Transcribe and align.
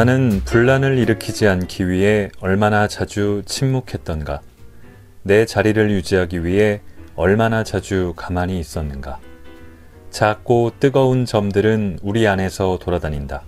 나는 0.00 0.40
분란을 0.46 0.96
일으키지 0.96 1.46
않기 1.46 1.90
위해 1.90 2.30
얼마나 2.40 2.88
자주 2.88 3.42
침묵했던가. 3.44 4.40
내 5.22 5.44
자리를 5.44 5.90
유지하기 5.90 6.42
위해 6.42 6.80
얼마나 7.16 7.64
자주 7.64 8.14
가만히 8.16 8.58
있었는가. 8.58 9.18
작고 10.08 10.72
뜨거운 10.80 11.26
점들은 11.26 11.98
우리 12.00 12.26
안에서 12.26 12.78
돌아다닌다. 12.80 13.42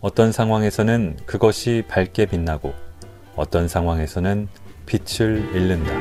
어떤 0.00 0.30
상황에서는 0.30 1.16
그것이 1.26 1.82
밝게 1.88 2.26
빛나고 2.26 2.72
어떤 3.34 3.66
상황에서는 3.66 4.46
빛을 4.86 5.50
잃는다. 5.56 5.92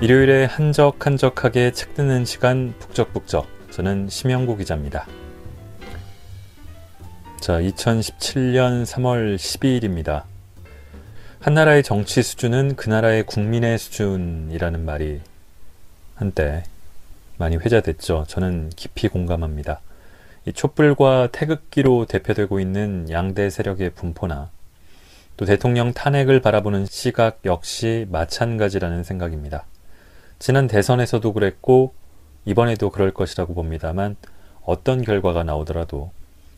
일요일에 0.00 0.44
한적한적하게 0.44 1.72
책 1.72 1.94
듣는 1.94 2.24
시간 2.24 2.74
북적북적. 2.78 3.55
저는 3.76 4.08
심영구 4.08 4.56
기자입니다. 4.56 5.06
자, 7.42 7.60
2017년 7.60 8.86
3월 8.86 9.36
12일입니다. 9.36 10.22
한 11.40 11.52
나라의 11.52 11.82
정치 11.82 12.22
수준은 12.22 12.76
그 12.76 12.88
나라의 12.88 13.24
국민의 13.24 13.76
수준이라는 13.76 14.82
말이 14.86 15.20
한때 16.14 16.62
많이 17.36 17.58
회자됐죠. 17.58 18.24
저는 18.28 18.70
깊이 18.76 19.08
공감합니다. 19.08 19.82
이 20.46 20.54
촛불과 20.54 21.28
태극기로 21.32 22.06
대표되고 22.06 22.58
있는 22.58 23.10
양대 23.10 23.50
세력의 23.50 23.90
분포나 23.90 24.48
또 25.36 25.44
대통령 25.44 25.92
탄핵을 25.92 26.40
바라보는 26.40 26.86
시각 26.86 27.40
역시 27.44 28.06
마찬가지라는 28.10 29.04
생각입니다. 29.04 29.66
지난 30.38 30.66
대선에서도 30.66 31.30
그랬고 31.34 31.92
이번에도 32.46 32.90
그럴 32.90 33.12
것이라고 33.12 33.54
봅니다만 33.54 34.16
어떤 34.64 35.02
결과가 35.02 35.42
나오더라도 35.42 36.10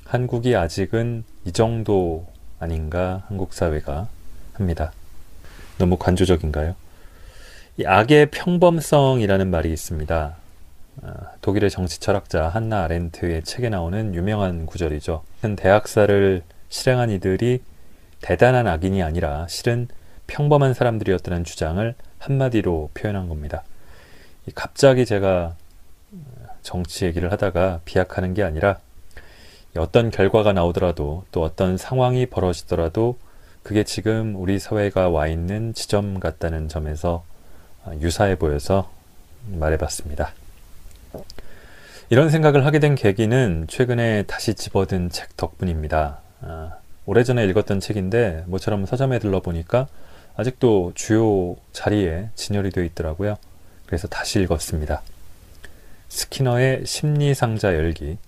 한국이 0.04 0.54
아직은 0.54 1.24
이 1.44 1.52
정도 1.52 2.26
아닌가 2.60 3.24
한국 3.28 3.52
사회가 3.52 4.08
합니다. 4.54 4.92
너무 5.78 5.96
관조적인가요? 5.96 6.74
이 7.78 7.84
악의 7.84 8.30
평범성이라는 8.30 9.50
말이 9.50 9.72
있습니다. 9.72 10.36
아, 11.02 11.14
독일의 11.40 11.70
정치 11.70 12.00
철학자 12.00 12.48
한나 12.48 12.82
아렌트의 12.84 13.44
책에 13.44 13.68
나오는 13.68 14.14
유명한 14.14 14.66
구절이죠. 14.66 15.22
대학사를 15.56 16.42
실행한 16.68 17.10
이들이 17.10 17.60
대단한 18.20 18.66
악인이 18.66 19.02
아니라 19.02 19.46
실은 19.48 19.88
평범한 20.26 20.74
사람들이었다는 20.74 21.44
주장을 21.44 21.94
한마디로 22.18 22.90
표현한 22.94 23.28
겁니다. 23.28 23.62
갑자기 24.54 25.06
제가 25.06 25.54
정치 26.62 27.04
얘기를 27.04 27.32
하다가 27.32 27.80
비약하는 27.84 28.34
게 28.34 28.42
아니라 28.42 28.78
어떤 29.76 30.10
결과가 30.10 30.52
나오더라도 30.52 31.24
또 31.30 31.42
어떤 31.42 31.76
상황이 31.76 32.26
벌어지더라도 32.26 33.16
그게 33.62 33.84
지금 33.84 34.34
우리 34.36 34.58
사회가 34.58 35.08
와 35.10 35.26
있는 35.26 35.74
지점 35.74 36.20
같다는 36.20 36.68
점에서 36.68 37.24
유사해 38.00 38.36
보여서 38.36 38.90
말해봤습니다. 39.46 40.32
이런 42.10 42.30
생각을 42.30 42.64
하게 42.64 42.78
된 42.78 42.94
계기는 42.94 43.66
최근에 43.68 44.22
다시 44.22 44.54
집어든 44.54 45.10
책 45.10 45.36
덕분입니다. 45.36 46.18
아, 46.40 46.72
오래전에 47.04 47.44
읽었던 47.44 47.80
책인데 47.80 48.44
모처럼 48.46 48.86
서점에 48.86 49.18
들러보니까 49.18 49.86
아직도 50.36 50.92
주요 50.94 51.56
자리에 51.72 52.30
진열이 52.34 52.70
되어 52.70 52.84
있더라고요. 52.84 53.36
그래서 53.86 54.08
다시 54.08 54.40
읽었습니다. 54.40 55.02
스키너의 56.08 56.86
심리상자 56.86 57.74
열기 57.74 58.18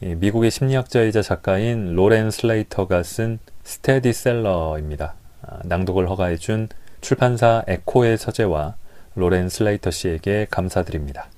미국의 0.00 0.50
심리학자이자 0.50 1.22
작가인 1.22 1.94
로렌 1.94 2.30
슬레이터가 2.30 3.02
쓴 3.04 3.38
스테디셀러입니다. 3.62 5.14
아, 5.42 5.58
낭독을 5.64 6.08
허가해준 6.08 6.68
출판사 7.00 7.62
에코의 7.68 8.18
서재와 8.18 8.74
로렌 9.14 9.48
슬레이터 9.48 9.90
씨에게 9.90 10.48
감사드립니다. 10.50 11.28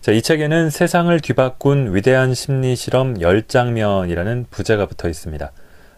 자, 0.00 0.12
이 0.12 0.22
책에는 0.22 0.70
세상을 0.70 1.18
뒤바꾼 1.20 1.94
위대한 1.94 2.34
심리 2.34 2.76
실험 2.76 3.18
10장면이라는 3.18 4.46
부제가 4.50 4.86
붙어 4.86 5.08
있습니다. 5.08 5.52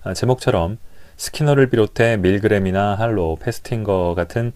아, 0.04 0.14
제목처럼 0.14 0.78
스키너를 1.18 1.68
비롯해 1.68 2.16
밀그램이나 2.16 2.94
할로, 2.94 3.36
페스팅거 3.36 4.14
같은 4.16 4.52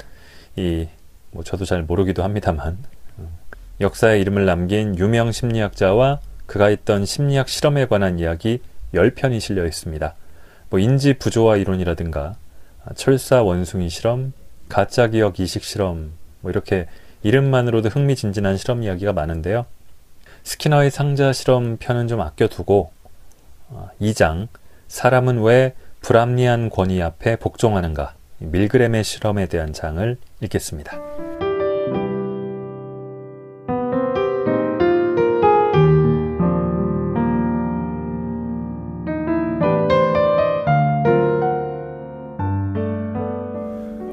이, 0.57 0.89
뭐 1.31 1.45
저도 1.45 1.65
잘 1.65 1.83
모르기도 1.83 2.25
합니다만, 2.25 2.79
음, 2.79 2.96
역사의 3.81 4.21
이름을 4.23 4.47
남긴 4.47 4.99
유명 4.99 5.33
심리학자와 5.33 6.21
그가 6.47 6.67
했던 6.67 7.05
심리학 7.05 7.49
실험에 7.49 7.87
관한 7.87 8.19
이야기 8.19 8.61
10편이 8.95 9.41
실려 9.41 9.67
있습니다. 9.67 10.15
뭐 10.71 10.81
인지 10.81 11.15
부조화 11.15 11.57
이론이라든가 11.57 12.37
아, 12.85 12.95
철사 12.95 13.43
원숭이 13.43 13.91
실험, 13.91 14.33
가짜 14.69 15.09
기억 15.09 15.41
이식 15.41 15.65
실험 15.65 16.13
뭐 16.41 16.51
이렇게 16.51 16.87
이름만으로도 17.23 17.89
흥미진진한 17.89 18.57
실험 18.57 18.83
이야기가 18.83 19.13
많은데요. 19.13 19.67
스키너의 20.45 20.91
상자 20.91 21.33
실험 21.33 21.77
편은 21.77 22.09
좀 22.09 22.21
아껴두고 22.21 22.93
2장 24.01 24.45
아, 24.45 24.59
사람은 24.89 25.43
왜 25.43 25.75
불합리한 26.01 26.71
권위 26.71 27.03
앞에 27.03 27.37
복종하는가 27.37 28.15
밀그램의 28.39 29.03
실험에 29.03 29.47
대한 29.47 29.73
장을 29.73 30.17
읽겠습니다. 30.41 31.26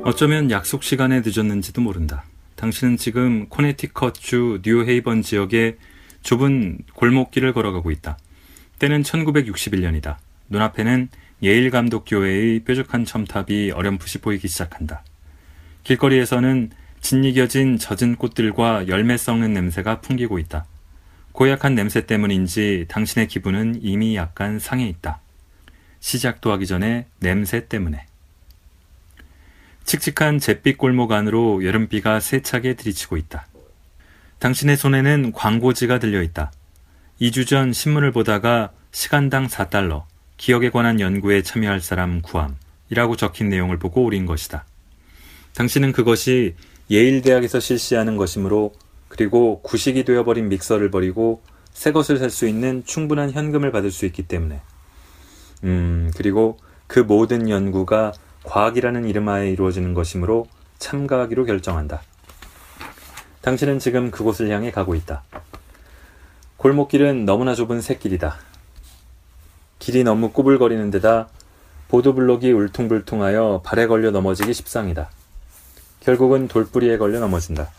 어쩌면 0.06 0.52
약속 0.52 0.84
시간에 0.84 1.22
늦었는지도 1.26 1.80
모른다. 1.82 2.26
당신은 2.58 2.98
지금 2.98 3.48
코네티컷주 3.48 4.60
뉴헤이번 4.66 5.22
지역의 5.22 5.78
좁은 6.22 6.80
골목길을 6.94 7.54
걸어가고 7.54 7.90
있다. 7.90 8.18
때는 8.80 9.04
1961년이다. 9.04 10.18
눈앞에는 10.50 11.08
예일 11.42 11.72
감독 11.72 12.04
교회의 12.06 12.66
뾰족한 12.66 13.06
첨탑이 13.06 13.72
어렴풋이 13.72 14.18
보이기 14.20 14.50
시작한다. 14.50 15.06
길거리에서는 15.84 16.72
짓이겨진 17.00 17.78
젖은 17.78 18.18
꽃들과 18.18 18.90
열매 18.90 19.16
썩는 19.16 19.54
냄새가 19.54 20.02
풍기고 20.02 20.38
있다. 20.38 20.66
고약한 21.32 21.76
냄새 21.76 22.06
때문인지 22.06 22.88
당신의 22.90 23.30
기분은 23.30 23.80
이미 23.82 24.18
약간 24.18 24.60
상해 24.60 24.86
있다. 24.86 25.22
시작도 26.02 26.52
하기 26.52 26.68
전에 26.68 27.08
냄새 27.22 27.70
때문에. 27.70 28.06
칙칙한 29.86 30.40
잿빛 30.40 30.78
골목 30.78 31.12
안으로 31.12 31.64
여름비가 31.66 32.20
세차게 32.20 32.76
들이치고 32.76 33.18
있다. 33.18 33.48
당신의 34.40 34.78
손에는 34.78 35.32
광고지가 35.32 36.00
들려 36.00 36.22
있다. 36.22 36.52
2주 37.22 37.48
전 37.48 37.74
신문을 37.74 38.12
보다가 38.12 38.72
시간당 38.92 39.48
4달러, 39.48 40.04
기억에 40.38 40.70
관한 40.70 41.00
연구에 41.00 41.42
참여할 41.42 41.82
사람 41.82 42.22
구함이라고 42.22 43.16
적힌 43.18 43.50
내용을 43.50 43.78
보고 43.78 44.04
오린 44.04 44.26
것이다. 44.26 44.66
당신은 45.56 45.92
그것이 45.92 46.56
예일대학에서 46.90 47.60
실시하는 47.60 48.18
것이므로 48.18 48.74
그리고 49.08 49.62
구식이 49.62 50.04
되어버린 50.04 50.50
믹서를 50.50 50.90
버리고 50.92 51.44
새 51.72 51.92
것을 51.92 52.18
살 52.18 52.30
수 52.30 52.48
있는 52.48 52.84
충분한 52.86 53.32
현금을 53.32 53.72
받을 53.72 53.92
수 53.92 54.06
있기 54.06 54.24
때문에. 54.24 54.62
음, 55.64 56.12
그리고 56.16 56.58
그 56.88 57.00
모든 57.00 57.50
연구가 57.50 58.12
과학이라는 58.44 59.06
이름하에 59.06 59.50
이루어지는 59.50 59.94
것이므로 59.94 60.48
참가하기로 60.80 61.46
결정한다. 61.46 62.02
당신은 63.42 63.80
지금 63.80 64.12
그곳을 64.12 64.50
향해 64.50 64.72
가고 64.72 64.96
있다. 64.96 65.24
골목길은 66.58 67.26
너무나 67.26 67.56
좁은 67.56 67.82
새길이다. 67.82 68.38
길이 69.80 70.04
너무 70.04 70.32
꾸불거리는 70.32 70.92
데다 70.92 71.28
보도블록이 71.90 72.52
울퉁불퉁하여 72.54 73.62
발에 73.66 73.88
걸려 73.88 74.12
넘어지기 74.12 74.54
십상이다. 74.54 75.10
결국은 76.00 76.48
돌뿌리에 76.48 76.98
걸려 76.98 77.20
넘어진다. 77.20 77.70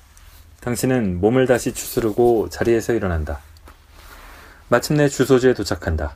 당신은 0.60 1.20
몸을 1.20 1.46
다시 1.46 1.72
추스르고 1.72 2.48
자리에서 2.50 2.92
일어난다. 2.92 3.40
마침내 4.68 5.08
주소지에 5.08 5.54
도착한다. 5.54 6.14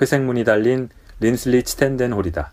회색 0.00 0.22
문이 0.22 0.44
달린 0.44 0.88
린슬리 1.20 1.62
치텐덴 1.62 2.12
홀이다. 2.12 2.52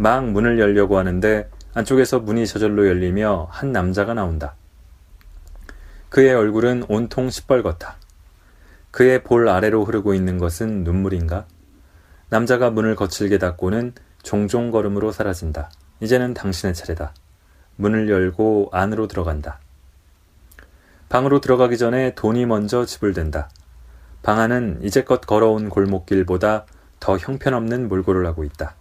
막 0.00 0.24
문을 0.30 0.58
열려고 0.58 0.96
하는데 0.96 1.50
안쪽에서 1.74 2.20
문이 2.20 2.46
저절로 2.46 2.88
열리며 2.88 3.48
한 3.50 3.70
남자가 3.70 4.14
나온다. 4.14 4.54
그의 6.08 6.32
얼굴은 6.34 6.86
온통 6.88 7.28
시뻘겋다. 7.28 7.96
그의 8.92 9.22
볼 9.22 9.50
아래로 9.50 9.84
흐르고 9.84 10.14
있는 10.14 10.38
것은 10.38 10.84
눈물인가? 10.84 11.44
남자가 12.30 12.70
문을 12.70 12.96
거칠게 12.96 13.36
닫고는 13.36 13.92
종종 14.22 14.70
걸음으로 14.70 15.12
사라진다. 15.12 15.70
이제는 16.00 16.32
당신의 16.32 16.72
차례다. 16.72 17.12
문을 17.76 18.08
열고 18.08 18.70
안으로 18.72 19.06
들어간다. 19.06 19.60
방으로 21.10 21.42
들어가기 21.42 21.76
전에 21.76 22.14
돈이 22.14 22.46
먼저 22.46 22.86
지불된다. 22.86 23.50
방 24.22 24.38
안은 24.38 24.80
이제껏 24.82 25.20
걸어온 25.20 25.68
골목길보다 25.68 26.64
더 27.00 27.18
형편없는 27.18 27.88
몰골을 27.88 28.24
하고 28.24 28.44
있다. 28.44 28.79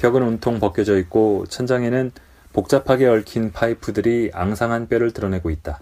벽은 0.00 0.22
온통 0.22 0.60
벗겨져 0.60 0.98
있고 1.00 1.44
천장에는 1.50 2.10
복잡하게 2.54 3.06
얽힌 3.06 3.52
파이프들이 3.52 4.30
앙상한 4.32 4.88
뼈를 4.88 5.12
드러내고 5.12 5.50
있다. 5.50 5.78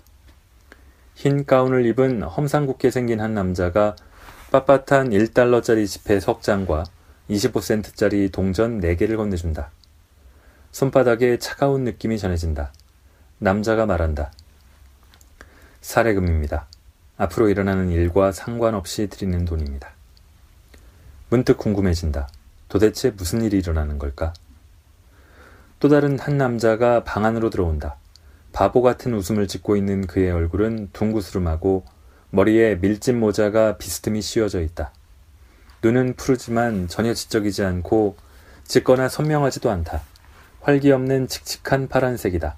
흰 1.14 1.44
가운을 1.46 1.86
입은 1.86 2.22
험상궂게 2.22 2.90
생긴 2.90 3.20
한 3.20 3.32
남자가 3.32 3.94
빳빳한 4.50 5.12
1달러짜리 5.12 5.86
지폐 5.86 6.18
석 6.18 6.42
장과 6.42 6.84
25센트짜리 7.30 8.32
동전 8.32 8.80
4개를 8.80 9.16
건네준다. 9.16 9.70
손바닥에 10.72 11.38
차가운 11.38 11.84
느낌이 11.84 12.18
전해진다. 12.18 12.72
남자가 13.38 13.86
말한다. 13.86 14.32
사례금입니다. 15.80 16.66
앞으로 17.18 17.48
일어나는 17.50 17.90
일과 17.90 18.32
상관없이 18.32 19.06
드리는 19.06 19.44
돈입니다. 19.44 19.90
문득 21.30 21.56
궁금해진다. 21.56 22.28
도대체 22.68 23.10
무슨 23.10 23.42
일이 23.42 23.58
일어나는 23.58 23.98
걸까? 23.98 24.32
또 25.80 25.88
다른 25.88 26.18
한 26.18 26.36
남자가 26.36 27.04
방 27.04 27.24
안으로 27.24 27.50
들어온다. 27.50 27.96
바보 28.52 28.82
같은 28.82 29.14
웃음을 29.14 29.46
짓고 29.46 29.76
있는 29.76 30.06
그의 30.06 30.30
얼굴은 30.30 30.90
둥구스름하고 30.92 31.84
머리에 32.30 32.74
밀짚 32.76 33.16
모자가 33.16 33.78
비스듬히 33.78 34.20
씌워져 34.20 34.60
있다. 34.60 34.92
눈은 35.82 36.14
푸르지만 36.14 36.88
전혀 36.88 37.14
지적이지 37.14 37.62
않고 37.64 38.16
짙거나 38.64 39.08
선명하지도 39.08 39.70
않다. 39.70 40.02
활기 40.60 40.90
없는 40.90 41.28
칙칙한 41.28 41.88
파란색이다. 41.88 42.56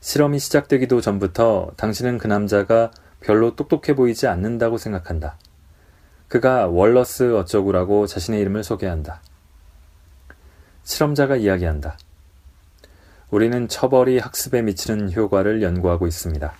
실험이 0.00 0.38
시작되기도 0.38 1.00
전부터 1.00 1.72
당신은 1.76 2.18
그 2.18 2.28
남자가 2.28 2.90
별로 3.20 3.54
똑똑해 3.56 3.94
보이지 3.94 4.26
않는다고 4.26 4.78
생각한다. 4.78 5.36
그가 6.32 6.66
월러스 6.66 7.36
어쩌구라고 7.36 8.06
자신의 8.06 8.40
이름을 8.40 8.64
소개한다. 8.64 9.20
실험자가 10.82 11.36
이야기한다. 11.36 11.98
우리는 13.30 13.68
처벌이 13.68 14.18
학습에 14.18 14.62
미치는 14.62 15.12
효과를 15.12 15.60
연구하고 15.60 16.06
있습니다. 16.06 16.50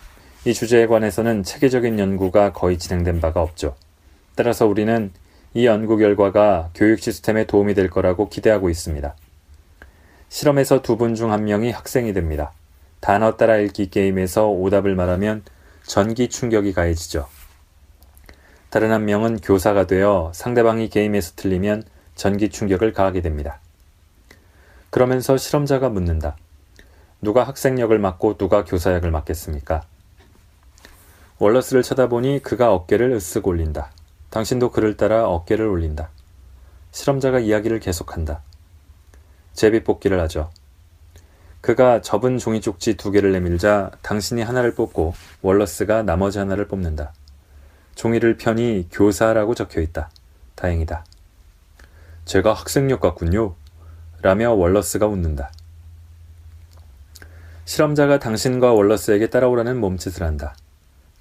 이 0.44 0.52
주제에 0.52 0.86
관해서는 0.86 1.42
체계적인 1.42 1.98
연구가 1.98 2.52
거의 2.52 2.78
진행된 2.78 3.22
바가 3.22 3.40
없죠. 3.40 3.74
따라서 4.34 4.66
우리는 4.66 5.10
이 5.54 5.64
연구 5.64 5.96
결과가 5.96 6.68
교육 6.74 7.00
시스템에 7.00 7.46
도움이 7.46 7.72
될 7.72 7.88
거라고 7.88 8.28
기대하고 8.28 8.68
있습니다. 8.68 9.16
실험에서 10.28 10.82
두 10.82 10.98
분 10.98 11.14
중 11.14 11.32
한 11.32 11.46
명이 11.46 11.70
학생이 11.70 12.12
됩니다. 12.12 12.52
단어 13.00 13.38
따라 13.38 13.56
읽기 13.56 13.88
게임에서 13.88 14.48
오답을 14.48 14.94
말하면 14.96 15.42
전기 15.86 16.28
충격이 16.28 16.74
가해지죠. 16.74 17.26
다른 18.72 18.90
한 18.90 19.04
명은 19.04 19.40
교사가 19.40 19.86
되어 19.86 20.32
상대방이 20.34 20.88
게임에서 20.88 21.34
틀리면 21.36 21.82
전기 22.14 22.48
충격을 22.48 22.94
가하게 22.94 23.20
됩니다. 23.20 23.60
그러면서 24.88 25.36
실험자가 25.36 25.90
묻는다. 25.90 26.38
누가 27.20 27.44
학생 27.44 27.78
역을 27.78 27.98
맡고 27.98 28.38
누가 28.38 28.64
교사 28.64 28.94
역을 28.94 29.10
맡겠습니까? 29.10 29.82
월러스를 31.38 31.82
쳐다보니 31.82 32.40
그가 32.42 32.72
어깨를 32.72 33.14
으쓱 33.18 33.46
올린다. 33.46 33.90
당신도 34.30 34.70
그를 34.70 34.96
따라 34.96 35.28
어깨를 35.28 35.66
올린다. 35.66 36.08
실험자가 36.92 37.40
이야기를 37.40 37.78
계속한다. 37.78 38.40
제비 39.52 39.84
뽑기를 39.84 40.18
하죠. 40.20 40.50
그가 41.60 42.00
접은 42.00 42.38
종이 42.38 42.62
쪽지 42.62 42.96
두 42.96 43.10
개를 43.10 43.32
내밀자 43.32 43.90
당신이 44.00 44.40
하나를 44.40 44.74
뽑고 44.74 45.12
월러스가 45.42 46.04
나머지 46.04 46.38
하나를 46.38 46.68
뽑는다. 46.68 47.12
종이를 47.94 48.36
펴니 48.36 48.88
교사라고 48.90 49.54
적혀 49.54 49.80
있다. 49.80 50.10
다행이다. 50.54 51.04
제가 52.24 52.52
학생역 52.52 53.00
같군요. 53.00 53.54
라며 54.22 54.52
월러스가 54.52 55.06
웃는다. 55.06 55.50
실험자가 57.64 58.18
당신과 58.18 58.72
월러스에게 58.72 59.30
따라오라는 59.30 59.78
몸짓을 59.78 60.22
한다. 60.22 60.54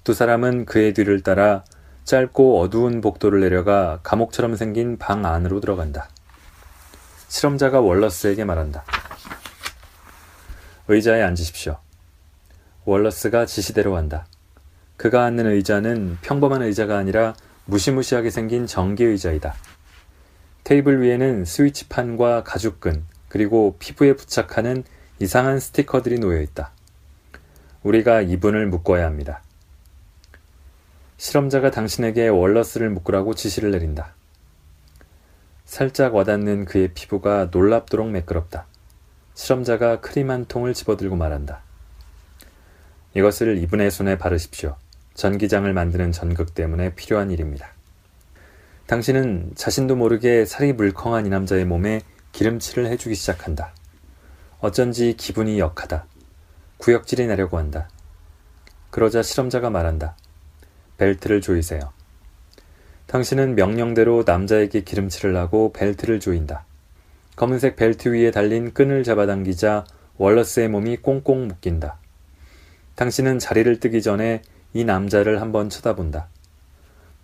두 0.04 0.14
사람은 0.14 0.64
그의 0.64 0.94
뒤를 0.94 1.22
따라 1.22 1.64
짧고 2.04 2.60
어두운 2.60 3.00
복도를 3.00 3.40
내려가 3.40 4.00
감옥처럼 4.02 4.56
생긴 4.56 4.98
방 4.98 5.24
안으로 5.24 5.60
들어간다. 5.60 6.08
실험자가 7.28 7.80
월러스에게 7.80 8.44
말한다. 8.44 8.84
의자에 10.88 11.22
앉으십시오. 11.22 11.78
월러스가 12.84 13.46
지시대로 13.46 13.96
한다. 13.96 14.26
그가 14.96 15.24
앉는 15.24 15.46
의자는 15.46 16.18
평범한 16.22 16.62
의자가 16.62 16.96
아니라 16.96 17.34
무시무시하게 17.64 18.30
생긴 18.30 18.66
전기 18.66 19.04
의자이다. 19.04 19.54
테이블 20.64 21.02
위에는 21.02 21.44
스위치판과 21.44 22.44
가죽끈, 22.44 23.04
그리고 23.28 23.76
피부에 23.78 24.14
부착하는 24.14 24.84
이상한 25.18 25.58
스티커들이 25.58 26.18
놓여 26.18 26.40
있다. 26.40 26.72
우리가 27.82 28.20
이분을 28.22 28.66
묶어야 28.66 29.04
합니다. 29.04 29.42
실험자가 31.16 31.70
당신에게 31.70 32.28
월러스를 32.28 32.90
묶으라고 32.90 33.34
지시를 33.34 33.70
내린다. 33.70 34.14
살짝 35.64 36.14
와닿는 36.14 36.64
그의 36.64 36.88
피부가 36.94 37.48
놀랍도록 37.50 38.10
매끄럽다. 38.10 38.66
실험자가 39.34 40.00
크림 40.00 40.30
한 40.30 40.44
통을 40.44 40.74
집어들고 40.74 41.16
말한다. 41.16 41.62
이것을 43.14 43.58
이분의 43.58 43.90
손에 43.90 44.16
바르십시오. 44.16 44.76
전기장을 45.14 45.70
만드는 45.72 46.12
전극 46.12 46.54
때문에 46.54 46.94
필요한 46.94 47.30
일입니다. 47.30 47.68
당신은 48.86 49.52
자신도 49.54 49.96
모르게 49.96 50.44
살이 50.44 50.72
물컹한 50.72 51.26
이 51.26 51.28
남자의 51.28 51.64
몸에 51.64 52.00
기름칠을 52.32 52.86
해주기 52.86 53.14
시작한다. 53.14 53.74
어쩐지 54.60 55.14
기분이 55.16 55.58
역하다. 55.58 56.06
구역질이 56.78 57.26
나려고 57.26 57.58
한다. 57.58 57.88
그러자 58.90 59.22
실험자가 59.22 59.70
말한다. 59.70 60.16
벨트를 60.98 61.40
조이세요. 61.40 61.92
당신은 63.06 63.54
명령대로 63.54 64.24
남자에게 64.26 64.82
기름칠을 64.82 65.36
하고 65.36 65.72
벨트를 65.72 66.18
조인다. 66.18 66.64
검은색 67.36 67.76
벨트 67.76 68.08
위에 68.08 68.30
달린 68.30 68.72
끈을 68.72 69.04
잡아당기자 69.04 69.84
월러스의 70.16 70.68
몸이 70.68 70.98
꽁꽁 70.98 71.48
묶인다. 71.48 71.98
당신은 72.94 73.38
자리를 73.38 73.80
뜨기 73.80 74.02
전에 74.02 74.42
이 74.74 74.84
남자를 74.84 75.40
한번 75.40 75.70
쳐다본다. 75.70 76.28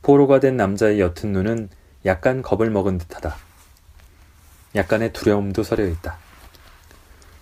포로가 0.03 0.41
된 0.41 0.57
남자의 0.57 1.01
옅은 1.01 1.33
눈은 1.33 1.69
약간 2.07 2.43
겁을 2.43 2.71
먹은 2.71 2.99
듯하다. 2.99 3.37
약간의 4.75 5.13
두려움도 5.13 5.63
서려 5.63 5.87
있다. 5.87 6.19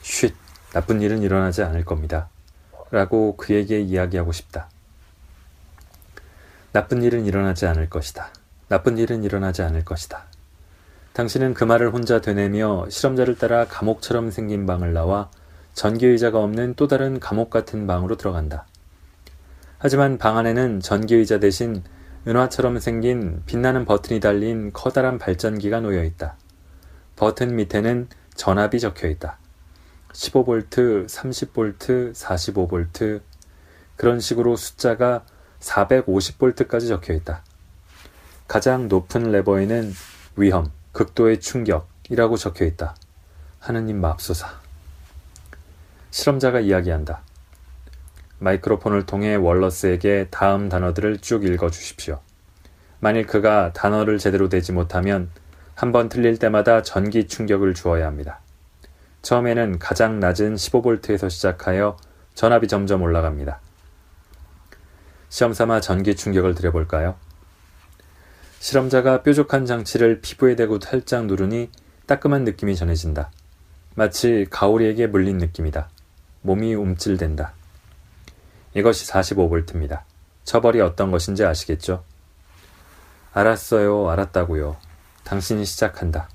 쉿, 0.03 0.35
나쁜 0.73 1.03
일은 1.03 1.23
일어나지 1.23 1.63
않을 1.63 1.85
겁니다. 1.85 2.29
라고 2.91 3.37
그에게 3.37 3.81
이야기하고 3.81 4.33
싶다. 4.33 4.69
나쁜 6.73 7.03
일은 7.03 7.27
일어나지 7.27 7.67
않을 7.67 7.89
것이다. 7.89 8.31
나쁜 8.69 8.99
일은 8.99 9.25
일어나지 9.25 9.63
않을 9.63 9.85
것이다. 9.85 10.25
당신은 11.13 11.55
그 11.55 11.65
말을 11.65 11.93
혼자 11.93 12.21
되뇌며 12.21 12.91
실험자를 12.91 13.39
따라 13.39 13.67
감옥처럼 13.67 14.31
생긴 14.31 14.67
방을 14.67 14.93
나와 14.93 15.31
전기의자가 15.77 16.43
없는 16.43 16.75
또 16.75 16.89
다른 16.89 17.21
감옥 17.21 17.51
같은 17.51 17.87
방으로 17.87 18.17
들어간다. 18.17 18.67
하지만 19.79 20.17
방 20.17 20.39
안에는 20.39 20.81
전기의자 20.81 21.39
대신 21.39 21.85
은화처럼 22.27 22.81
생긴 22.81 23.43
빛나는 23.45 23.85
버튼이 23.85 24.19
달린 24.21 24.73
커다란 24.73 25.19
발전기가 25.19 25.81
놓여 25.81 26.03
있다. 26.03 26.37
버튼 27.15 27.57
밑에는 27.57 28.09
전압이 28.35 28.81
적혀 28.81 29.07
있다. 29.09 29.39
15V, 30.13 31.07
30V, 31.07 32.15
45V, 32.15 33.21
그런 33.97 34.19
식으로 34.19 34.57
숫자가 34.57 35.25
450V까지 35.61 36.89
적혀 36.89 37.13
있다. 37.13 37.45
가장 38.49 38.89
높은 38.89 39.31
레버에는 39.31 39.93
위험, 40.37 40.73
극도의 40.93 41.41
충격이라고 41.41 42.39
적혀 42.39 42.65
있다. 42.65 42.97
하느님 43.59 44.01
맙소사. 44.01 44.66
실험자가 46.17 46.61
이야기한다. 46.61 47.21
마이크로폰을 48.39 49.05
통해 49.05 49.35
월러스에게 49.35 50.29
다음 50.31 50.71
단어들을 50.71 51.19
쭉 51.19 51.45
읽어 51.45 51.69
주십시오. 51.71 52.21
만일 53.01 53.27
그가 53.27 53.75
단어를 53.75 54.17
제대로 54.17 54.49
대지 54.49 54.73
못하면 54.73 55.31
한 55.75 55.93
번 55.93 56.09
틀릴 56.09 56.39
때마다 56.39 56.81
전기 56.81 57.27
충격을 57.27 57.75
주어야 57.75 58.07
합니다. 58.07 58.41
처음에는 59.21 59.79
가장 59.79 60.19
낮은 60.19 60.55
15V에서 60.55 61.29
시작하여 61.29 61.99
전압이 62.35 62.67
점점 62.67 63.03
올라갑니다. 63.03 63.61
시험 65.29 65.53
삼아 65.53 65.83
전기 65.83 66.17
충격을 66.17 66.55
드려볼까요? 66.55 67.17
실험자가 68.61 69.23
뾰족한 69.23 69.67
장치를 69.67 70.23
피부에 70.23 70.57
대고 70.57 70.81
살짝 70.81 71.27
누르니 71.27 71.71
따끔한 72.07 72.45
느낌이 72.45 72.75
전해진다. 72.75 73.31
마치 73.95 74.47
가오리에게 74.49 75.09
물린 75.09 75.37
느낌이다. 75.37 75.91
몸이 76.47 76.77
움찔댄다. 76.77 77.55
이것이 78.75 79.09
45V입니다. 79.09 80.03
처벌이 80.45 80.81
어떤 80.81 81.11
것인지 81.11 81.45
아시겠죠? 81.45 82.05
알았어요, 83.33 84.09
알았다고요. 84.09 84.77
당신이 85.25 85.65
시작한다. 85.65 86.29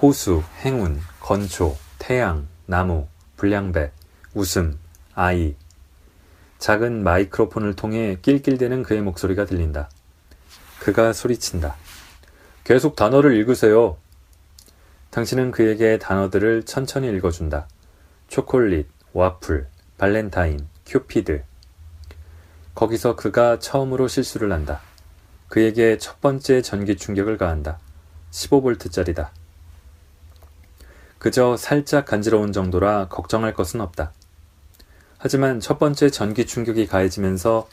호수, 0.00 0.42
행운, 0.62 0.98
건초, 1.20 1.76
태양, 1.98 2.48
나무, 2.64 3.06
불량배, 3.36 3.92
웃음, 4.32 4.78
아이. 5.14 5.54
작은 6.58 7.04
마이크로폰을 7.04 7.76
통해 7.76 8.16
낄낄대는 8.22 8.82
그의 8.82 9.02
목소리가 9.02 9.44
들린다. 9.44 9.90
그가 10.80 11.12
소리친다. 11.12 11.76
계속 12.64 12.96
단어를 12.96 13.36
읽으세요. 13.36 13.98
당신은 15.10 15.50
그에게 15.50 15.98
단어들을 15.98 16.62
천천히 16.62 17.08
읽어준다. 17.08 17.68
초콜릿, 18.28 18.88
와플, 19.12 19.68
발렌타인, 19.98 20.66
큐피드. 20.84 21.42
거기서 22.74 23.16
그가 23.16 23.58
처음으로 23.58 24.08
실수를 24.08 24.52
한다. 24.52 24.80
그에게 25.48 25.96
첫 25.98 26.20
번째 26.20 26.60
전기 26.62 26.96
충격을 26.96 27.38
가한다. 27.38 27.78
15볼트짜리다. 28.30 29.28
그저 31.18 31.56
살짝 31.56 32.04
간지러운 32.04 32.52
정도라 32.52 33.08
걱정할 33.08 33.54
것은 33.54 33.80
없다. 33.80 34.12
하지만 35.18 35.60
첫 35.60 35.78
번째 35.78 36.10
전기 36.10 36.46
충격이 36.46 36.86
가해지면서 36.86 37.68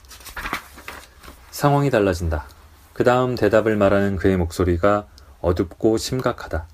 상황이 1.52 1.90
달라진다. 1.90 2.46
그 2.94 3.04
다음 3.04 3.36
대답을 3.36 3.76
말하는 3.76 4.16
그의 4.16 4.38
목소리가 4.38 5.08
어둡고 5.42 5.98
심각하다. 5.98 6.68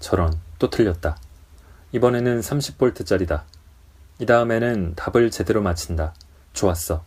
저런, 0.00 0.38
또 0.58 0.68
틀렸다. 0.68 1.16
이번에는 1.92 2.40
30볼트짜리다. 2.40 3.42
이 4.18 4.26
다음에는 4.26 4.94
답을 4.96 5.30
제대로 5.30 5.62
맞힌다. 5.62 6.14
좋았어. 6.52 7.04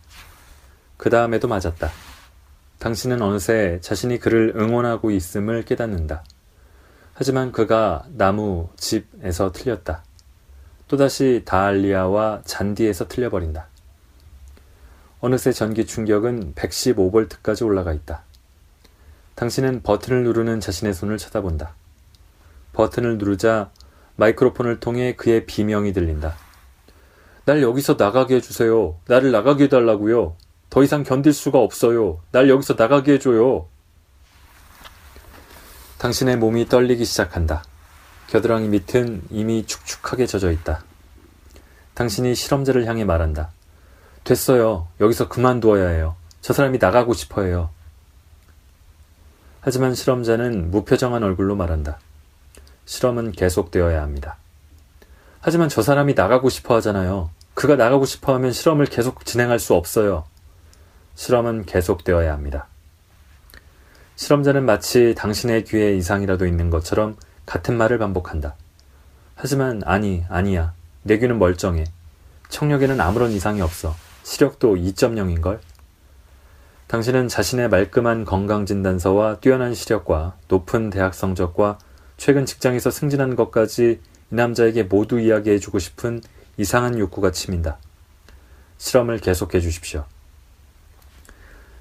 그 0.96 1.10
다음에도 1.10 1.48
맞았다. 1.48 1.90
당신은 2.78 3.22
어느새 3.22 3.78
자신이 3.80 4.18
그를 4.18 4.52
응원하고 4.56 5.10
있음을 5.10 5.64
깨닫는다. 5.64 6.24
하지만 7.14 7.50
그가 7.50 8.04
나무, 8.10 8.68
집에서 8.76 9.50
틀렸다. 9.52 10.04
또다시 10.88 11.42
다알리아와 11.44 12.42
잔디에서 12.44 13.08
틀려버린다. 13.08 13.68
어느새 15.20 15.50
전기 15.50 15.86
충격은 15.86 16.54
115볼트까지 16.54 17.64
올라가 17.64 17.92
있다. 17.92 18.22
당신은 19.34 19.82
버튼을 19.82 20.22
누르는 20.24 20.60
자신의 20.60 20.94
손을 20.94 21.18
쳐다본다. 21.18 21.74
버튼을 22.74 23.18
누르자 23.18 23.70
마이크로폰을 24.16 24.80
통해 24.80 25.14
그의 25.14 25.46
비명이 25.46 25.92
들린다. 25.92 26.36
날 27.44 27.62
여기서 27.62 27.94
나가게 27.98 28.36
해주세요. 28.36 28.98
나를 29.06 29.30
나가게 29.30 29.64
해달라고요. 29.64 30.36
더 30.68 30.82
이상 30.82 31.04
견딜 31.04 31.32
수가 31.32 31.58
없어요. 31.58 32.20
날 32.32 32.48
여기서 32.48 32.74
나가게 32.74 33.14
해줘요. 33.14 33.68
당신의 35.98 36.36
몸이 36.36 36.68
떨리기 36.68 37.04
시작한다. 37.04 37.62
겨드랑이 38.26 38.68
밑은 38.68 39.22
이미 39.30 39.64
축축하게 39.64 40.26
젖어 40.26 40.50
있다. 40.50 40.82
당신이 41.94 42.34
실험자를 42.34 42.86
향해 42.86 43.04
말한다. 43.04 43.50
됐어요. 44.24 44.88
여기서 45.00 45.28
그만두어야 45.28 45.88
해요. 45.88 46.16
저 46.40 46.52
사람이 46.52 46.78
나가고 46.78 47.14
싶어 47.14 47.42
해요. 47.42 47.70
하지만 49.60 49.94
실험자는 49.94 50.70
무표정한 50.70 51.22
얼굴로 51.22 51.56
말한다. 51.56 51.98
실험은 52.86 53.32
계속되어야 53.32 54.00
합니다. 54.00 54.36
하지만 55.40 55.68
저 55.68 55.82
사람이 55.82 56.14
나가고 56.14 56.48
싶어 56.48 56.76
하잖아요. 56.76 57.30
그가 57.54 57.76
나가고 57.76 58.06
싶어 58.06 58.34
하면 58.34 58.52
실험을 58.52 58.86
계속 58.86 59.24
진행할 59.24 59.58
수 59.58 59.74
없어요. 59.74 60.24
실험은 61.14 61.66
계속되어야 61.66 62.32
합니다. 62.32 62.66
실험자는 64.16 64.64
마치 64.64 65.14
당신의 65.14 65.64
귀에 65.64 65.94
이상이라도 65.96 66.46
있는 66.46 66.70
것처럼 66.70 67.16
같은 67.44 67.76
말을 67.76 67.98
반복한다. 67.98 68.54
하지만 69.34 69.82
아니, 69.84 70.24
아니야. 70.28 70.72
내 71.02 71.18
귀는 71.18 71.38
멀쩡해. 71.38 71.84
청력에는 72.48 73.00
아무런 73.00 73.30
이상이 73.30 73.60
없어. 73.60 73.94
시력도 74.22 74.76
2.0인걸? 74.76 75.58
당신은 76.86 77.28
자신의 77.28 77.68
말끔한 77.68 78.24
건강진단서와 78.24 79.38
뛰어난 79.40 79.74
시력과 79.74 80.36
높은 80.48 80.90
대학 80.90 81.14
성적과 81.14 81.78
최근 82.16 82.46
직장에서 82.46 82.90
승진한 82.90 83.36
것까지 83.36 84.00
이 84.30 84.34
남자에게 84.34 84.84
모두 84.84 85.20
이야기해주고 85.20 85.78
싶은 85.78 86.22
이상한 86.56 86.98
욕구가 86.98 87.30
치민다. 87.30 87.78
실험을 88.78 89.18
계속해 89.18 89.60
주십시오. 89.60 90.04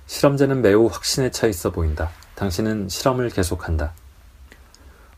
실험자는 0.07 0.61
매우 0.61 0.87
확신에 0.87 1.31
차 1.31 1.47
있어 1.47 1.71
보인다. 1.71 2.11
당신은 2.35 2.89
실험을 2.89 3.29
계속한다. 3.29 3.93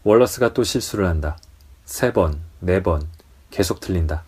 월러스가 0.03 0.53
또 0.53 0.63
실수를 0.63 1.07
한다. 1.07 1.38
세 1.86 2.13
번, 2.13 2.39
네 2.59 2.81
번, 2.81 3.07
계속 3.51 3.79
틀린다. 3.79 4.24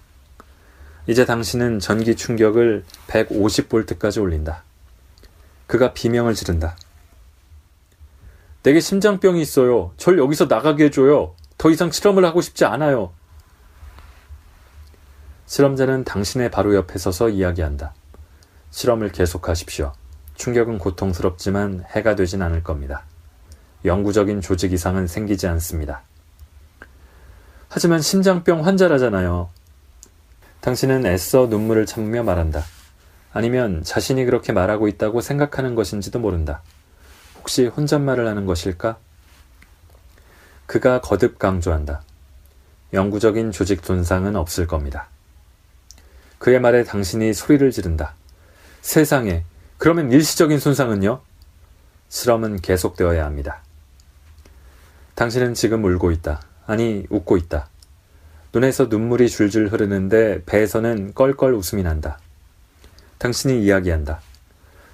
이제 1.07 1.25
당신은 1.25 1.79
전기 1.79 2.15
충격을 2.15 2.83
150볼트까지 3.07 4.21
올린다. 4.21 4.63
그가 5.67 5.93
비명을 5.93 6.33
지른다. 6.33 6.75
내게 8.63 8.79
심장병이 8.79 9.41
있어요. 9.41 9.93
절 9.97 10.17
여기서 10.17 10.45
나가게 10.45 10.85
해줘요. 10.85 11.35
더 11.57 11.69
이상 11.69 11.91
실험을 11.91 12.25
하고 12.25 12.41
싶지 12.41 12.65
않아요. 12.65 13.11
실험자는 15.45 16.03
당신의 16.03 16.51
바로 16.51 16.75
옆에 16.75 16.99
서서 16.99 17.29
이야기한다. 17.29 17.93
실험을 18.71 19.11
계속하십시오. 19.11 19.93
충격은 20.35 20.77
고통스럽지만 20.77 21.85
해가 21.95 22.15
되진 22.15 22.41
않을 22.41 22.63
겁니다. 22.63 23.03
영구적인 23.83 24.41
조직 24.41 24.73
이상은 24.73 25.07
생기지 25.07 25.47
않습니다. 25.47 26.03
하지만 27.67 28.01
심장병 28.01 28.65
환자라잖아요. 28.65 29.49
당신은 30.61 31.05
애써 31.05 31.47
눈물을 31.47 31.85
참으며 31.85 32.23
말한다. 32.23 32.63
아니면 33.31 33.83
자신이 33.83 34.25
그렇게 34.25 34.51
말하고 34.51 34.87
있다고 34.87 35.21
생각하는 35.21 35.75
것인지도 35.75 36.19
모른다. 36.19 36.61
혹시 37.49 37.65
혼잣말을 37.65 38.27
하는 38.27 38.45
것일까? 38.45 38.99
그가 40.67 41.01
거듭 41.01 41.39
강조한다. 41.39 42.03
영구적인 42.93 43.51
조직 43.51 43.83
손상은 43.83 44.35
없을 44.35 44.67
겁니다. 44.67 45.07
그의 46.37 46.59
말에 46.59 46.83
당신이 46.83 47.33
소리를 47.33 47.71
지른다. 47.71 48.13
세상에, 48.81 49.45
그러면 49.79 50.11
일시적인 50.11 50.59
손상은요? 50.59 51.21
실험은 52.09 52.61
계속되어야 52.61 53.25
합니다. 53.25 53.63
당신은 55.15 55.55
지금 55.55 55.83
울고 55.83 56.11
있다. 56.11 56.41
아니, 56.67 57.07
웃고 57.09 57.35
있다. 57.35 57.67
눈에서 58.53 58.85
눈물이 58.85 59.27
줄줄 59.27 59.69
흐르는데 59.69 60.43
배에서는 60.45 61.15
껄껄 61.15 61.55
웃음이 61.55 61.81
난다. 61.81 62.19
당신이 63.17 63.63
이야기한다. 63.63 64.21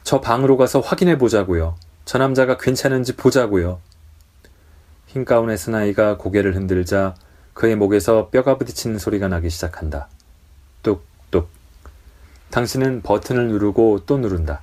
저 0.05 0.21
방으로 0.21 0.55
가서 0.55 0.79
확인해 0.79 1.17
보자고요. 1.17 1.75
저 2.05 2.19
남자가 2.19 2.57
괜찮은지 2.57 3.15
보자고요. 3.15 3.81
흰 5.07 5.25
가운의 5.25 5.57
스나이가 5.57 6.17
고개를 6.17 6.55
흔들자 6.55 7.15
그의 7.53 7.75
목에서 7.75 8.29
뼈가 8.29 8.57
부딪히는 8.57 8.99
소리가 8.99 9.27
나기 9.27 9.49
시작한다. 9.49 10.07
뚝뚝. 10.83 11.49
당신은 12.51 13.01
버튼을 13.01 13.47
누르고 13.47 14.01
또 14.05 14.19
누른다. 14.19 14.61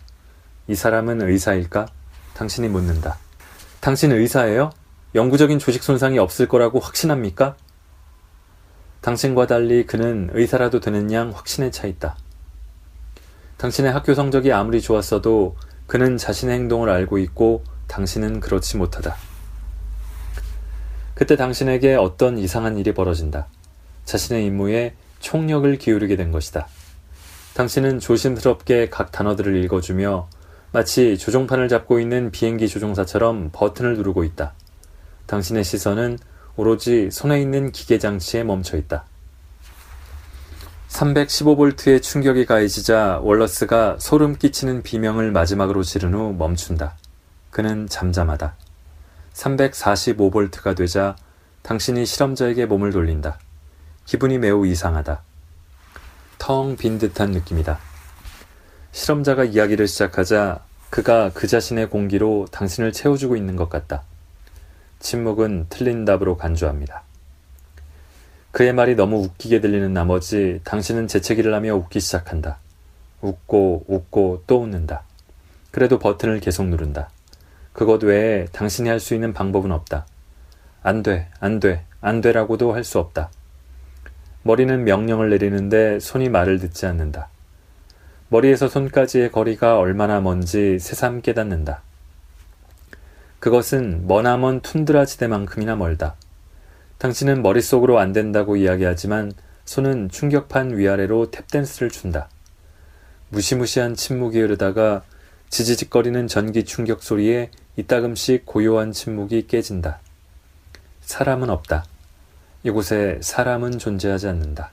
이 0.68 0.76
사람은 0.76 1.20
의사일까? 1.22 1.86
당신이 2.34 2.68
묻는다. 2.68 3.18
당신 3.80 4.12
의사예요? 4.12 4.70
영구적인 5.16 5.58
조직 5.58 5.82
손상이 5.82 6.18
없을 6.18 6.46
거라고 6.46 6.78
확신합니까? 6.78 7.56
당신과 9.00 9.48
달리 9.48 9.84
그는 9.84 10.30
의사라도 10.32 10.78
되는 10.78 11.10
양 11.10 11.30
확신에 11.30 11.72
차 11.72 11.88
있다. 11.88 12.16
당신의 13.56 13.92
학교 13.92 14.14
성적이 14.14 14.52
아무리 14.52 14.80
좋았어도 14.80 15.56
그는 15.92 16.16
자신의 16.16 16.54
행동을 16.54 16.88
알고 16.88 17.18
있고 17.18 17.64
당신은 17.86 18.40
그렇지 18.40 18.78
못하다. 18.78 19.14
그때 21.12 21.36
당신에게 21.36 21.96
어떤 21.96 22.38
이상한 22.38 22.78
일이 22.78 22.94
벌어진다. 22.94 23.46
자신의 24.06 24.46
임무에 24.46 24.94
총력을 25.20 25.76
기울이게 25.76 26.16
된 26.16 26.32
것이다. 26.32 26.66
당신은 27.52 28.00
조심스럽게 28.00 28.88
각 28.88 29.12
단어들을 29.12 29.54
읽어주며 29.64 30.30
마치 30.72 31.18
조종판을 31.18 31.68
잡고 31.68 32.00
있는 32.00 32.30
비행기 32.30 32.68
조종사처럼 32.68 33.50
버튼을 33.52 33.98
누르고 33.98 34.24
있다. 34.24 34.54
당신의 35.26 35.62
시선은 35.62 36.18
오로지 36.56 37.10
손에 37.10 37.38
있는 37.38 37.70
기계 37.70 37.98
장치에 37.98 38.44
멈춰 38.44 38.78
있다. 38.78 39.04
315볼트의 40.92 42.02
충격이 42.02 42.44
가해지자 42.44 43.20
월러스가 43.22 43.96
소름 43.98 44.36
끼치는 44.36 44.82
비명을 44.82 45.32
마지막으로 45.32 45.82
지른 45.82 46.12
후 46.12 46.34
멈춘다. 46.34 46.96
그는 47.50 47.88
잠잠하다. 47.88 48.54
345볼트가 49.32 50.76
되자 50.76 51.16
당신이 51.62 52.04
실험자에게 52.04 52.66
몸을 52.66 52.92
돌린다. 52.92 53.38
기분이 54.04 54.36
매우 54.38 54.66
이상하다. 54.66 55.22
텅 56.38 56.76
빈 56.76 56.98
듯한 56.98 57.30
느낌이다. 57.30 57.78
실험자가 58.92 59.44
이야기를 59.44 59.88
시작하자 59.88 60.60
그가 60.90 61.30
그 61.32 61.46
자신의 61.46 61.88
공기로 61.88 62.48
당신을 62.50 62.92
채워주고 62.92 63.36
있는 63.36 63.56
것 63.56 63.70
같다. 63.70 64.02
침묵은 65.00 65.66
틀린 65.70 66.04
답으로 66.04 66.36
간주합니다. 66.36 67.02
그의 68.52 68.74
말이 68.74 68.94
너무 68.94 69.16
웃기게 69.16 69.60
들리는 69.60 69.92
나머지 69.92 70.60
당신은 70.64 71.08
재채기를 71.08 71.54
하며 71.54 71.74
웃기 71.74 72.00
시작한다. 72.00 72.58
웃고 73.22 73.86
웃고 73.88 74.44
또 74.46 74.60
웃는다. 74.60 75.04
그래도 75.70 75.98
버튼을 75.98 76.40
계속 76.40 76.66
누른다. 76.66 77.08
그것 77.72 78.02
외에 78.02 78.44
당신이 78.52 78.90
할 78.90 79.00
수 79.00 79.14
있는 79.14 79.32
방법은 79.32 79.72
없다. 79.72 80.06
안 80.82 81.02
돼, 81.02 81.28
안 81.40 81.60
돼, 81.60 81.84
안 82.02 82.20
되라고도 82.20 82.74
할 82.74 82.84
수 82.84 82.98
없다. 82.98 83.30
머리는 84.42 84.84
명령을 84.84 85.30
내리는데 85.30 85.98
손이 86.00 86.28
말을 86.28 86.58
듣지 86.58 86.84
않는다. 86.84 87.28
머리에서 88.28 88.68
손까지의 88.68 89.32
거리가 89.32 89.78
얼마나 89.78 90.20
먼지 90.20 90.78
새삼 90.78 91.22
깨닫는다. 91.22 91.82
그것은 93.38 94.06
머나먼 94.06 94.60
툰드라 94.60 95.06
지대만큼이나 95.06 95.76
멀다. 95.76 96.16
당신은 97.02 97.42
머릿속으로 97.42 97.98
안 97.98 98.12
된다고 98.12 98.54
이야기하지만 98.54 99.32
손은 99.64 100.08
충격판 100.08 100.78
위아래로 100.78 101.32
탭댄스를 101.32 101.90
춘다. 101.90 102.28
무시무시한 103.28 103.96
침묵이 103.96 104.38
흐르다가 104.38 105.02
지지직거리는 105.50 106.28
전기 106.28 106.64
충격 106.64 107.02
소리에 107.02 107.50
이따금씩 107.74 108.46
고요한 108.46 108.92
침묵이 108.92 109.48
깨진다. 109.48 109.98
사람은 111.00 111.50
없다. 111.50 111.84
이곳에 112.62 113.18
사람은 113.20 113.80
존재하지 113.80 114.28
않는다. 114.28 114.70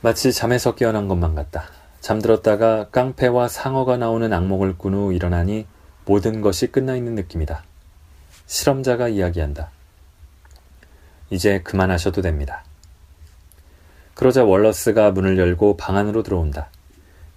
마치 0.00 0.32
잠에서 0.32 0.74
깨어난 0.74 1.06
것만 1.06 1.34
같다. 1.34 1.64
잠들었다가 2.00 2.88
깡패와 2.88 3.48
상어가 3.48 3.98
나오는 3.98 4.32
악몽을 4.32 4.78
꾼 4.78 4.94
후 4.94 5.12
일어나니 5.12 5.66
모든 6.06 6.40
것이 6.40 6.68
끝나 6.68 6.96
있는 6.96 7.14
느낌이다. 7.14 7.62
실험자가 8.46 9.08
이야기한다. 9.08 9.70
이제 11.30 11.60
그만하셔도 11.62 12.22
됩니다. 12.22 12.64
그러자 14.14 14.44
월러스가 14.44 15.12
문을 15.12 15.38
열고 15.38 15.76
방 15.76 15.96
안으로 15.96 16.22
들어온다. 16.22 16.68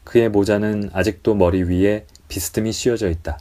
그의 0.03 0.29
모자는 0.29 0.89
아직도 0.91 1.35
머리 1.35 1.63
위에 1.63 2.05
비스듬히 2.27 2.71
씌워져 2.71 3.09
있다. 3.09 3.39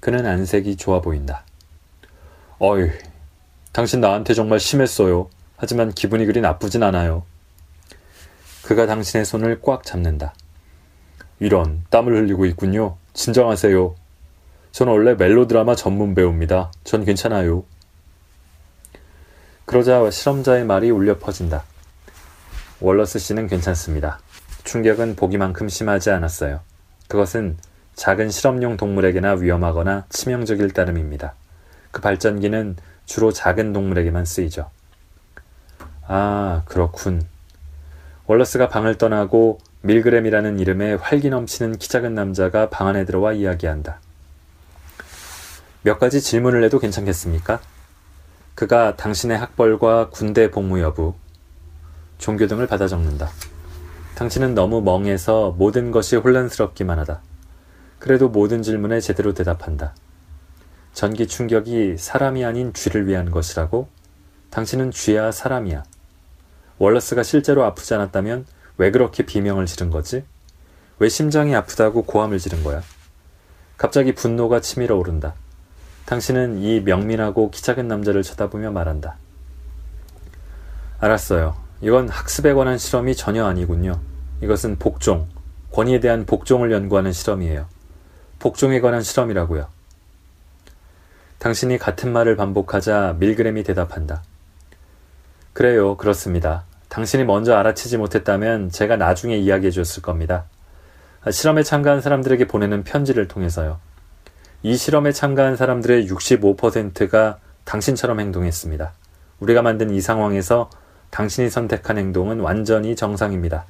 그는 0.00 0.26
안색이 0.26 0.76
좋아 0.76 1.00
보인다. 1.00 1.44
어이, 2.58 2.90
당신 3.72 4.00
나한테 4.00 4.34
정말 4.34 4.58
심했어요. 4.58 5.28
하지만 5.56 5.92
기분이 5.92 6.24
그리 6.26 6.40
나쁘진 6.40 6.82
않아요. 6.82 7.24
그가 8.62 8.86
당신의 8.86 9.24
손을 9.24 9.60
꽉 9.60 9.84
잡는다. 9.84 10.34
이런, 11.40 11.84
땀을 11.90 12.16
흘리고 12.16 12.46
있군요. 12.46 12.96
진정하세요. 13.14 13.94
전 14.70 14.88
원래 14.88 15.14
멜로드라마 15.14 15.74
전문 15.74 16.14
배우입니다. 16.14 16.70
전 16.84 17.04
괜찮아요. 17.04 17.64
그러자 19.72 20.10
실험자의 20.10 20.66
말이 20.66 20.90
울려 20.90 21.16
퍼진다. 21.16 21.64
월러스 22.80 23.18
씨는 23.18 23.46
괜찮습니다. 23.46 24.18
충격은 24.64 25.16
보기만큼 25.16 25.70
심하지 25.70 26.10
않았어요. 26.10 26.60
그것은 27.08 27.56
작은 27.94 28.28
실험용 28.28 28.76
동물에게나 28.76 29.32
위험하거나 29.32 30.04
치명적일 30.10 30.72
따름입니다. 30.72 31.32
그 31.90 32.02
발전기는 32.02 32.76
주로 33.06 33.32
작은 33.32 33.72
동물에게만 33.72 34.26
쓰이죠. 34.26 34.68
아, 36.06 36.60
그렇군. 36.66 37.22
월러스가 38.26 38.68
방을 38.68 38.98
떠나고 38.98 39.58
밀그램이라는 39.80 40.58
이름의 40.58 40.98
활기 40.98 41.30
넘치는 41.30 41.78
키 41.78 41.88
작은 41.88 42.14
남자가 42.14 42.68
방 42.68 42.88
안에 42.88 43.06
들어와 43.06 43.32
이야기한다. 43.32 44.00
몇 45.80 45.98
가지 45.98 46.20
질문을 46.20 46.62
해도 46.62 46.78
괜찮겠습니까? 46.78 47.60
그가 48.54 48.96
당신의 48.96 49.38
학벌과 49.38 50.10
군대 50.10 50.50
복무 50.50 50.80
여부, 50.80 51.14
종교 52.18 52.46
등을 52.46 52.66
받아 52.66 52.86
적는다. 52.86 53.30
당신은 54.14 54.54
너무 54.54 54.82
멍해서 54.82 55.54
모든 55.56 55.90
것이 55.90 56.16
혼란스럽기만 56.16 56.98
하다. 56.98 57.22
그래도 57.98 58.28
모든 58.28 58.62
질문에 58.62 59.00
제대로 59.00 59.32
대답한다. 59.32 59.94
전기 60.92 61.26
충격이 61.26 61.96
사람이 61.96 62.44
아닌 62.44 62.74
쥐를 62.74 63.06
위한 63.06 63.30
것이라고? 63.30 63.88
당신은 64.50 64.90
쥐야 64.90 65.32
사람이야. 65.32 65.82
월러스가 66.78 67.22
실제로 67.22 67.64
아프지 67.64 67.94
않았다면 67.94 68.44
왜 68.76 68.90
그렇게 68.90 69.24
비명을 69.24 69.66
지른 69.66 69.88
거지? 69.90 70.24
왜 70.98 71.08
심장이 71.08 71.54
아프다고 71.54 72.02
고함을 72.02 72.38
지른 72.38 72.62
거야? 72.62 72.82
갑자기 73.78 74.14
분노가 74.14 74.60
치밀어 74.60 74.96
오른다. 74.96 75.34
당신은 76.06 76.62
이 76.62 76.80
명민하고 76.80 77.50
키 77.50 77.62
작은 77.62 77.88
남자를 77.88 78.22
쳐다보며 78.22 78.70
말한다. 78.70 79.16
알았어요. 81.00 81.56
이건 81.80 82.08
학습에 82.08 82.52
관한 82.52 82.78
실험이 82.78 83.14
전혀 83.16 83.44
아니군요. 83.44 84.00
이것은 84.40 84.78
복종, 84.78 85.28
권위에 85.72 86.00
대한 86.00 86.26
복종을 86.26 86.70
연구하는 86.70 87.12
실험이에요. 87.12 87.66
복종에 88.38 88.80
관한 88.80 89.02
실험이라고요. 89.02 89.66
당신이 91.38 91.78
같은 91.78 92.12
말을 92.12 92.36
반복하자 92.36 93.16
밀그램이 93.18 93.64
대답한다. 93.64 94.22
그래요, 95.52 95.96
그렇습니다. 95.96 96.64
당신이 96.88 97.24
먼저 97.24 97.54
알아채지 97.56 97.96
못했다면 97.96 98.70
제가 98.70 98.96
나중에 98.96 99.36
이야기해 99.36 99.70
줬을 99.70 100.02
겁니다. 100.02 100.44
실험에 101.30 101.62
참가한 101.62 102.00
사람들에게 102.00 102.46
보내는 102.46 102.84
편지를 102.84 103.28
통해서요. 103.28 103.80
이 104.62 104.76
실험에 104.76 105.12
참가한 105.12 105.56
사람들의 105.56 106.06
65%가 106.08 107.38
당신처럼 107.64 108.20
행동했습니다. 108.20 108.92
우리가 109.40 109.62
만든 109.62 109.90
이 109.90 110.00
상황에서 110.00 110.70
당신이 111.10 111.50
선택한 111.50 111.98
행동은 111.98 112.40
완전히 112.40 112.94
정상입니다. 112.94 113.64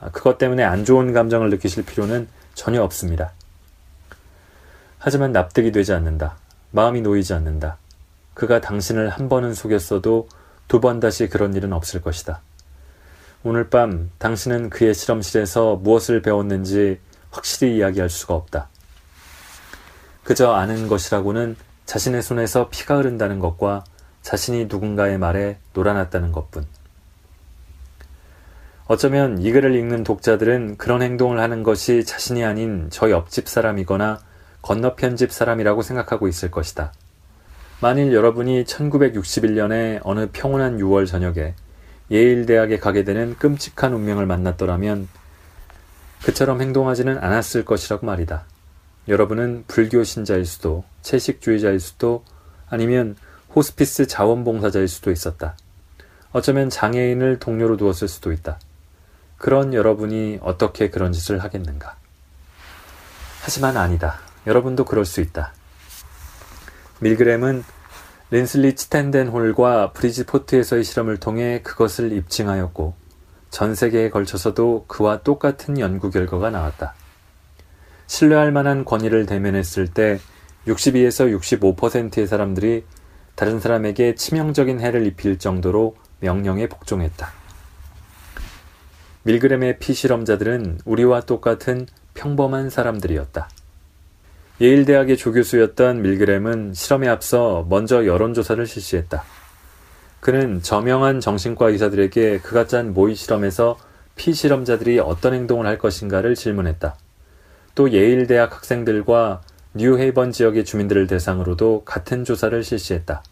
아, 0.00 0.10
그것 0.10 0.38
때문에 0.38 0.62
안 0.64 0.84
좋은 0.84 1.12
감정을 1.12 1.50
느끼실 1.50 1.84
필요는 1.84 2.28
전혀 2.54 2.82
없습니다. 2.82 3.32
하지만 4.98 5.32
납득이 5.32 5.72
되지 5.72 5.92
않는다. 5.94 6.36
마음이 6.70 7.00
놓이지 7.00 7.32
않는다. 7.34 7.78
그가 8.34 8.60
당신을 8.60 9.08
한 9.08 9.28
번은 9.28 9.54
속였어도 9.54 10.28
두 10.68 10.80
번 10.80 11.00
다시 11.00 11.28
그런 11.28 11.54
일은 11.54 11.72
없을 11.72 12.00
것이다. 12.00 12.40
오늘 13.44 13.68
밤 13.68 14.10
당신은 14.18 14.70
그의 14.70 14.94
실험실에서 14.94 15.76
무엇을 15.76 16.22
배웠는지 16.22 16.98
확실히 17.30 17.76
이야기할 17.76 18.08
수가 18.08 18.34
없다. 18.34 18.68
그저 20.24 20.52
아는 20.52 20.88
것이라고는 20.88 21.56
자신의 21.86 22.22
손에서 22.22 22.68
피가 22.68 22.98
흐른다는 22.98 23.38
것과 23.38 23.84
자신이 24.22 24.66
누군가의 24.66 25.18
말에 25.18 25.58
놀아났다는 25.74 26.32
것뿐. 26.32 26.64
어쩌면 28.86 29.40
이 29.40 29.50
글을 29.52 29.74
읽는 29.74 30.04
독자들은 30.04 30.76
그런 30.76 31.02
행동을 31.02 31.40
하는 31.40 31.62
것이 31.62 32.04
자신이 32.04 32.44
아닌 32.44 32.88
저 32.90 33.10
옆집 33.10 33.48
사람이거나 33.48 34.20
건너편 34.60 35.16
집 35.16 35.32
사람이라고 35.32 35.82
생각하고 35.82 36.28
있을 36.28 36.50
것이다. 36.50 36.92
만일 37.80 38.12
여러분이 38.12 38.64
1961년에 38.64 40.00
어느 40.04 40.28
평온한 40.32 40.78
6월 40.78 41.06
저녁에 41.06 41.54
예일대학에 42.10 42.78
가게 42.78 43.02
되는 43.02 43.34
끔찍한 43.38 43.92
운명을 43.92 44.26
만났더라면 44.26 45.08
그처럼 46.22 46.60
행동하지는 46.60 47.18
않았을 47.18 47.64
것이라고 47.64 48.06
말이다. 48.06 48.44
여러분은 49.08 49.64
불교 49.66 50.04
신자일 50.04 50.46
수도, 50.46 50.84
채식주의자일 51.02 51.80
수도, 51.80 52.24
아니면 52.68 53.16
호스피스 53.54 54.06
자원봉사자일 54.06 54.88
수도 54.88 55.10
있었다. 55.10 55.56
어쩌면 56.30 56.70
장애인을 56.70 57.38
동료로 57.38 57.76
두었을 57.76 58.08
수도 58.08 58.32
있다. 58.32 58.58
그런 59.36 59.74
여러분이 59.74 60.38
어떻게 60.40 60.88
그런 60.88 61.12
짓을 61.12 61.40
하겠는가? 61.40 61.96
하지만 63.42 63.76
아니다. 63.76 64.20
여러분도 64.46 64.84
그럴 64.84 65.04
수 65.04 65.20
있다. 65.20 65.52
밀그램은 67.00 67.64
린슬리 68.30 68.76
치텐덴 68.76 69.28
홀과 69.28 69.92
브리지포트에서의 69.92 70.84
실험을 70.84 71.18
통해 71.18 71.60
그것을 71.62 72.12
입증하였고 72.12 72.94
전 73.50 73.74
세계에 73.74 74.08
걸쳐서도 74.08 74.86
그와 74.86 75.22
똑같은 75.22 75.78
연구 75.78 76.10
결과가 76.10 76.50
나왔다. 76.50 76.94
신뢰할 78.06 78.52
만한 78.52 78.84
권위를 78.84 79.26
대면했을 79.26 79.88
때 79.88 80.18
62에서 80.66 81.76
65%의 81.76 82.26
사람들이 82.26 82.84
다른 83.34 83.60
사람에게 83.60 84.14
치명적인 84.14 84.80
해를 84.80 85.06
입힐 85.06 85.38
정도로 85.38 85.96
명령에 86.20 86.68
복종했다. 86.68 87.32
밀그램의 89.24 89.78
피실험자들은 89.78 90.80
우리와 90.84 91.22
똑같은 91.22 91.86
평범한 92.14 92.70
사람들이었다. 92.70 93.48
예일대학의 94.60 95.16
조교수였던 95.16 96.02
밀그램은 96.02 96.74
실험에 96.74 97.08
앞서 97.08 97.66
먼저 97.68 98.06
여론조사를 98.06 98.64
실시했다. 98.66 99.24
그는 100.20 100.62
저명한 100.62 101.20
정신과 101.20 101.70
의사들에게 101.70 102.38
그가 102.40 102.66
짠 102.66 102.94
모의 102.94 103.16
실험에서 103.16 103.76
피실험자들이 104.14 105.00
어떤 105.00 105.34
행동을 105.34 105.66
할 105.66 105.78
것인가를 105.78 106.34
질문했다. 106.34 106.96
또 107.74 107.90
예일 107.92 108.26
대학 108.26 108.54
학생들과 108.54 109.42
뉴헤이번 109.74 110.32
지역의 110.32 110.64
주민들을 110.64 111.06
대상으로도 111.06 111.84
같은 111.84 112.24
조사를 112.24 112.62
실시했다. 112.62 113.22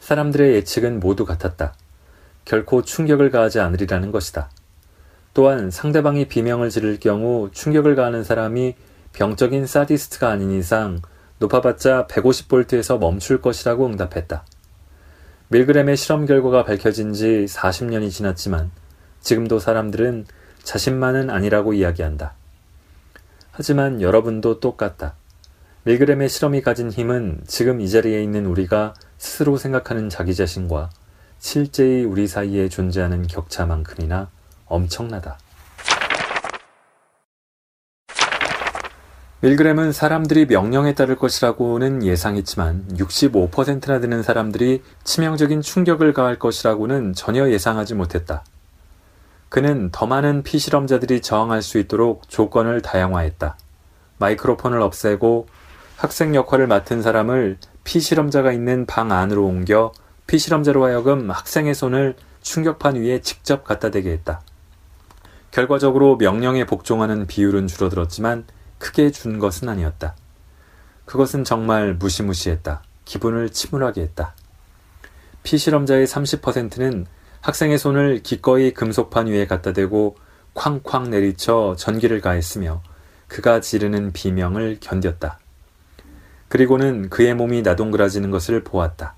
사람들의 0.00 0.54
예측은 0.56 1.00
모두 1.00 1.24
같았다. 1.24 1.74
결코 2.44 2.82
충격을 2.82 3.30
가하지 3.30 3.60
않으리라는 3.60 4.12
것이다. 4.12 4.50
또한 5.32 5.70
상대방이 5.70 6.28
비명을 6.28 6.68
지를 6.68 7.00
경우 7.00 7.50
충격을 7.52 7.96
가하는 7.96 8.22
사람이 8.22 8.74
병적인 9.14 9.66
사디스트가 9.66 10.28
아닌 10.28 10.50
이상 10.50 11.00
높아봤자 11.38 12.06
150볼트에서 12.08 12.98
멈출 12.98 13.40
것이라고 13.40 13.86
응답했다. 13.86 14.44
밀그램의 15.48 15.96
실험 15.96 16.26
결과가 16.26 16.64
밝혀진 16.64 17.14
지 17.14 17.46
40년이 17.48 18.10
지났지만 18.10 18.70
지금도 19.20 19.58
사람들은 19.58 20.26
자신만은 20.62 21.30
아니라고 21.30 21.72
이야기한다. 21.72 22.34
하지만 23.56 24.02
여러분도 24.02 24.58
똑같다. 24.58 25.14
밀그램의 25.84 26.28
실험이 26.28 26.60
가진 26.60 26.90
힘은 26.90 27.42
지금 27.46 27.80
이 27.80 27.88
자리에 27.88 28.20
있는 28.20 28.46
우리가 28.46 28.94
스스로 29.16 29.56
생각하는 29.56 30.08
자기 30.08 30.34
자신과 30.34 30.90
실제의 31.38 32.04
우리 32.04 32.26
사이에 32.26 32.68
존재하는 32.68 33.24
격차만큼이나 33.28 34.28
엄청나다. 34.66 35.38
밀그램은 39.40 39.92
사람들이 39.92 40.46
명령에 40.46 40.94
따를 40.94 41.14
것이라고는 41.14 42.02
예상했지만 42.02 42.88
65%나 42.94 44.00
되는 44.00 44.22
사람들이 44.24 44.82
치명적인 45.04 45.60
충격을 45.60 46.12
가할 46.12 46.40
것이라고는 46.40 47.12
전혀 47.12 47.48
예상하지 47.48 47.94
못했다. 47.94 48.42
그는 49.54 49.90
더 49.92 50.04
많은 50.04 50.42
피실험자들이 50.42 51.22
저항할 51.22 51.62
수 51.62 51.78
있도록 51.78 52.28
조건을 52.28 52.82
다양화했다. 52.82 53.56
마이크로폰을 54.18 54.82
없애고 54.82 55.46
학생 55.96 56.34
역할을 56.34 56.66
맡은 56.66 57.02
사람을 57.02 57.58
피실험자가 57.84 58.50
있는 58.50 58.84
방 58.84 59.12
안으로 59.12 59.46
옮겨 59.46 59.92
피실험자로 60.26 60.84
하여금 60.84 61.30
학생의 61.30 61.76
손을 61.76 62.16
충격판 62.42 62.96
위에 62.96 63.20
직접 63.20 63.62
갖다 63.62 63.92
대게 63.92 64.10
했다. 64.10 64.42
결과적으로 65.52 66.16
명령에 66.16 66.66
복종하는 66.66 67.28
비율은 67.28 67.68
줄어들었지만 67.68 68.46
크게 68.78 69.12
준 69.12 69.38
것은 69.38 69.68
아니었다. 69.68 70.16
그것은 71.04 71.44
정말 71.44 71.94
무시무시했다. 71.94 72.82
기분을 73.04 73.50
침울하게 73.50 74.00
했다. 74.00 74.34
피실험자의 75.44 76.08
30%는 76.08 77.06
학생의 77.44 77.76
손을 77.76 78.22
기꺼이 78.22 78.72
금속판 78.72 79.26
위에 79.26 79.46
갖다 79.46 79.74
대고 79.74 80.16
쾅쾅 80.54 81.10
내리쳐 81.10 81.76
전기를 81.76 82.22
가했으며 82.22 82.82
그가 83.28 83.60
지르는 83.60 84.14
비명을 84.14 84.78
견뎠다. 84.80 85.36
그리고는 86.48 87.10
그의 87.10 87.34
몸이 87.34 87.60
나동그라지는 87.60 88.30
것을 88.30 88.64
보았다. 88.64 89.14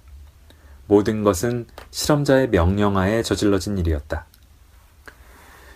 모든 0.88 1.22
것은 1.22 1.66
실험자의 1.92 2.48
명령하에 2.48 3.22
저질러진 3.22 3.78
일이었다. 3.78 4.26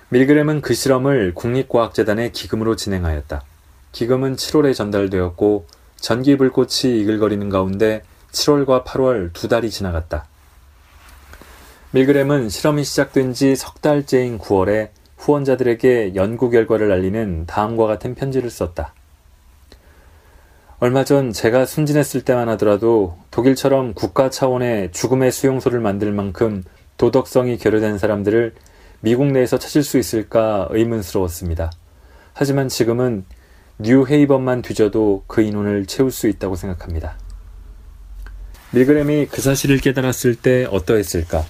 밀그램은 0.09 0.61
그 0.61 0.75
실험을 0.75 1.35
국립과학재단의 1.37 2.33
기금으로 2.33 2.75
진행하였다. 2.75 3.43
기금은 3.93 4.35
7월에 4.35 4.75
전달되었고 4.75 5.69
전기 5.95 6.37
불꽃이 6.37 6.99
이글거리는 7.01 7.49
가운데 7.49 8.03
7월과 8.33 8.85
8월 8.85 9.33
두 9.33 9.47
달이 9.47 9.71
지나갔다. 9.71 10.30
밀그램은 11.93 12.51
실험이 12.51 12.85
시작된 12.85 13.33
지 13.33 13.57
석 13.57 13.83
달째인 13.83 14.39
9월에 14.39 14.91
후원자들에게 15.17 16.15
연구 16.15 16.49
결과를 16.49 16.93
알리는 16.93 17.47
다음과 17.47 17.87
같은 17.87 18.15
편지를 18.15 18.49
썼다. 18.49 18.95
얼마 20.79 21.05
전 21.05 21.33
제가 21.33 21.67
순진했을 21.67 22.23
때만 22.23 22.49
하더라도 22.51 23.19
독일처럼 23.33 23.95
국가 23.95 24.31
차원의 24.31 24.93
죽음의 24.93 25.33
수용소를 25.33 25.81
만들 25.81 26.13
만큼 26.13 26.63
도덕성이 26.97 27.59
결여된 27.59 27.99
사람들을 27.99 28.55
미국 29.01 29.27
내에서 29.27 29.59
찾을 29.59 29.83
수 29.83 29.99
있을까 29.99 30.69
의문스러웠습니다. 30.71 31.73
하지만 32.33 32.69
지금은 32.69 33.25
뉴 33.79 34.07
헤이번만 34.07 34.63
뒤져도 34.63 35.25
그 35.27 35.43
인원을 35.43 35.87
채울 35.87 36.13
수 36.13 36.29
있다고 36.29 36.55
생각합니다. 36.55 37.19
밀그램이 38.71 39.27
그 39.27 39.41
사실을 39.43 39.79
깨달았을 39.79 40.37
때 40.37 40.67
어떠했을까? 40.71 41.45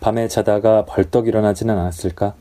밤에 0.00 0.28
자다가 0.28 0.84
벌떡 0.84 1.28
일어나지는 1.28 1.76
않았을까? 1.76 2.34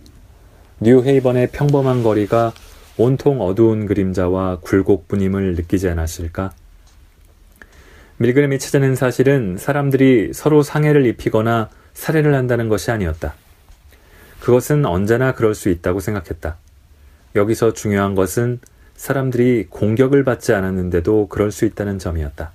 뉴 0.79 1.03
헤이번의 1.03 1.49
평범한 1.51 2.03
거리가 2.03 2.53
온통 2.97 3.41
어두운 3.41 3.85
그림자와 3.85 4.59
굴곡뿐임을 4.61 5.55
느끼지 5.55 5.89
않았을까? 5.89 6.51
밀그램이 8.17 8.57
찾아낸 8.59 8.95
사실은 8.95 9.57
사람들이 9.57 10.31
서로 10.33 10.63
상해를 10.63 11.05
입히거나 11.05 11.69
살해를 11.93 12.33
한다는 12.33 12.69
것이 12.69 12.91
아니었다. 12.91 13.35
그것은 14.39 14.85
언제나 14.85 15.33
그럴 15.33 15.55
수 15.55 15.69
있다고 15.69 15.99
생각했다. 15.99 16.57
여기서 17.35 17.73
중요한 17.73 18.15
것은 18.15 18.59
사람들이 18.95 19.67
공격을 19.69 20.23
받지 20.23 20.53
않았는데도 20.53 21.27
그럴 21.27 21.51
수 21.51 21.65
있다는 21.65 21.99
점이었다. 21.99 22.51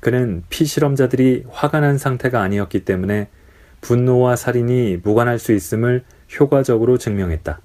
그는 0.00 0.42
피실험자들이 0.48 1.44
화가 1.50 1.80
난 1.80 1.98
상태가 1.98 2.40
아니었기 2.40 2.84
때문에 2.84 3.28
분노와 3.80 4.36
살인이 4.36 4.98
무관할 5.02 5.38
수 5.38 5.52
있음을 5.52 6.04
효과적으로 6.38 6.98
증명했다. 6.98 7.60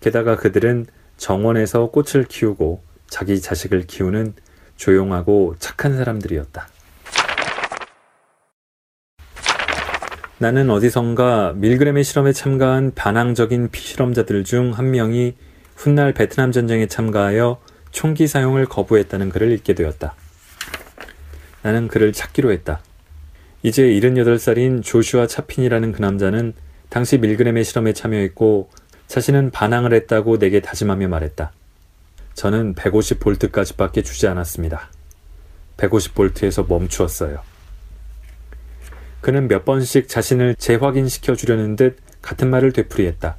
게다가 0.00 0.36
그들은 0.36 0.86
정원에서 1.16 1.90
꽃을 1.90 2.24
키우고 2.24 2.82
자기 3.08 3.40
자식을 3.40 3.82
키우는 3.82 4.34
조용하고 4.76 5.56
착한 5.58 5.96
사람들이었다. 5.96 6.68
나는 10.38 10.70
어디선가 10.70 11.52
밀그램의 11.56 12.02
실험에 12.02 12.32
참가한 12.32 12.92
반항적인 12.94 13.68
피실험자들 13.70 14.44
중 14.44 14.72
한 14.72 14.90
명이 14.90 15.36
훗날 15.76 16.14
베트남 16.14 16.50
전쟁에 16.50 16.86
참가하여 16.86 17.60
총기 17.90 18.26
사용을 18.26 18.64
거부했다는 18.64 19.28
글을 19.28 19.52
읽게 19.52 19.74
되었다. 19.74 20.14
나는 21.62 21.88
그를 21.88 22.14
찾기로 22.14 22.52
했다. 22.52 22.80
이제 23.62 23.82
78살인 23.82 24.82
조슈아 24.82 25.26
차핀이라는 25.26 25.92
그 25.92 26.00
남자는 26.00 26.54
당시 26.88 27.18
밀그램의 27.18 27.64
실험에 27.64 27.92
참여했고 27.92 28.70
자신은 29.06 29.50
반항을 29.50 29.92
했다고 29.92 30.38
내게 30.38 30.60
다짐하며 30.60 31.08
말했다. 31.08 31.52
저는 32.34 32.74
150볼트까지밖에 32.74 34.02
주지 34.02 34.26
않았습니다. 34.28 34.90
150볼트에서 35.76 36.66
멈추었어요. 36.66 37.42
그는 39.20 39.48
몇 39.48 39.66
번씩 39.66 40.08
자신을 40.08 40.54
재확인시켜 40.54 41.34
주려는 41.34 41.76
듯 41.76 41.98
같은 42.22 42.48
말을 42.48 42.72
되풀이했다. 42.72 43.36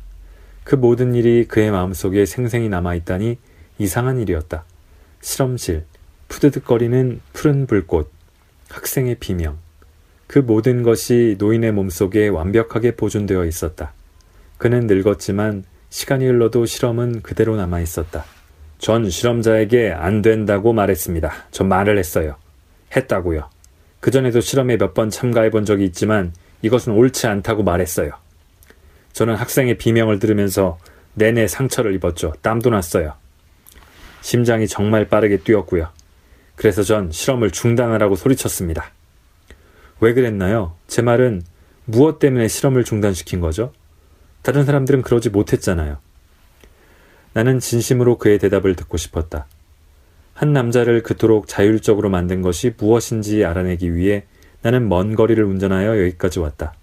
그 0.64 0.76
모든 0.76 1.16
일이 1.16 1.48
그의 1.48 1.72
마음속에 1.72 2.28
생생히 2.28 2.70
남아있다니 2.70 3.38
이상한 3.80 4.20
일이었다. 4.20 4.66
실험실, 5.22 5.86
푸드득거리는 6.28 7.22
푸른 7.34 7.66
불꽃, 7.66 8.12
학생의 8.70 9.16
비명, 9.16 9.58
그 10.32 10.40
모든 10.40 10.82
것이 10.82 11.36
노인의 11.40 11.74
몸속에 11.74 12.30
완벽하게 12.30 12.96
보존되어 12.96 13.44
있었다. 13.44 13.92
그는 14.58 14.88
늙었지만 14.88 15.66
시간이 15.90 16.26
흘러도 16.26 16.66
실험은 16.66 17.22
그대로 17.22 17.58
남아 17.58 17.82
있었다. 17.82 18.24
전 18.78 19.10
실험자에게 19.10 19.92
안 19.92 20.22
된다고 20.22 20.72
말했습니다. 20.72 21.34
전 21.52 21.68
말을 21.68 21.98
했어요. 21.98 22.38
했다고요. 22.96 23.50
그전에도 24.00 24.40
실험에 24.40 24.78
몇 24.78 24.94
번 24.94 25.10
참가해 25.10 25.50
본 25.50 25.66
적이 25.66 25.84
있지만 25.84 26.32
이것은 26.62 26.94
옳지 26.94 27.28
않다고 27.28 27.64
말했어요. 27.64 28.12
저는 29.12 29.36
학생의 29.36 29.78
비명을 29.80 30.20
들으면서 30.20 30.80
내내 31.14 31.50
상처를 31.50 31.94
입었죠. 31.96 32.32
땀도 32.42 32.70
났어요. 32.70 33.16
심장이 34.22 34.66
정말 34.66 35.10
빠르게 35.10 35.40
뛰었고요. 35.40 35.90
그래서 36.56 36.84
전 36.84 37.12
실험을 37.12 37.52
중단하라고 37.52 38.16
소리쳤습니다. 38.16 38.92
왜 40.02 40.14
그랬나요? 40.14 40.76
제 40.88 41.02
말은 41.04 41.44
무엇 41.86 42.18
때문에 42.18 42.48
실험을 42.48 42.84
중단시킨 42.84 43.40
거죠? 43.40 43.72
다른 44.42 44.66
사람들은 44.66 45.04
그러지 45.04 45.30
못했잖아요. 45.30 46.00
나는 47.34 47.60
진심으로 47.60 48.18
그의 48.18 48.40
대답을 48.40 48.76
듣고 48.76 48.98
싶었다. 48.98 49.46
한 50.34 50.54
남자를 50.54 51.04
그토록 51.04 51.48
자율적으로 51.48 52.10
만든 52.10 52.42
것이 52.42 52.74
무엇인지 52.78 53.46
알아내기 53.46 53.96
위해 53.96 54.26
나는 54.64 54.90
먼 54.90 55.16
거리를 55.16 55.42
운전하여 55.44 56.00
여기까지 56.02 56.40
왔다. 56.40 56.74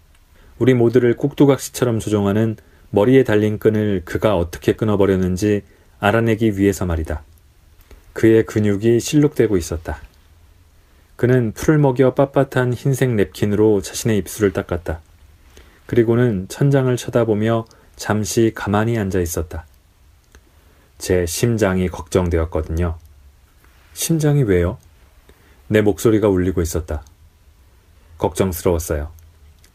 우리 0.61 0.74
모두를 0.74 1.16
꼭두각시처럼 1.16 1.98
조종하는 1.98 2.57
머리에 2.90 3.24
달린 3.24 3.59
끈을 3.59 4.02
그가 4.04 4.37
어떻게 4.37 4.74
끊어버렸는지 4.74 5.62
알아내기 5.98 6.57
위해서 6.57 6.87
말이다. 6.87 7.24
그의 8.12 8.46
근육이 8.46 9.00
실룩되고 9.00 9.57
있었다. 9.57 10.00
그는 11.18 11.50
풀을 11.50 11.78
먹여 11.78 12.14
빳빳한 12.14 12.72
흰색 12.74 13.11
냅킨으로 13.11 13.83
자신의 13.83 14.18
입술을 14.18 14.52
닦았다. 14.52 15.00
그리고는 15.87 16.46
천장을 16.46 16.96
쳐다보며 16.96 17.64
잠시 17.96 18.52
가만히 18.54 18.96
앉아 18.96 19.18
있었다. 19.18 19.66
제 20.96 21.26
심장이 21.26 21.88
걱정되었거든요. 21.88 22.98
심장이 23.94 24.44
왜요? 24.44 24.78
내 25.66 25.81
목소리가 25.83 26.28
울리고 26.28 26.62
있었다. 26.62 27.02
걱정스러웠어요. 28.18 29.11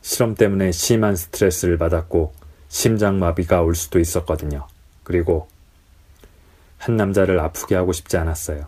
실험 0.01 0.35
때문에 0.35 0.71
심한 0.71 1.17
스트레스를 1.17 1.77
받았고 1.77 2.33
심장 2.69 3.19
마비가 3.19 3.63
올 3.63 3.75
수도 3.75 3.99
있었거든요. 3.99 4.65
그리고 5.03 5.49
한 6.77 6.95
남자를 6.95 7.41
아프게 7.41 7.75
하고 7.75 7.91
싶지 7.91 8.15
않았어요. 8.15 8.65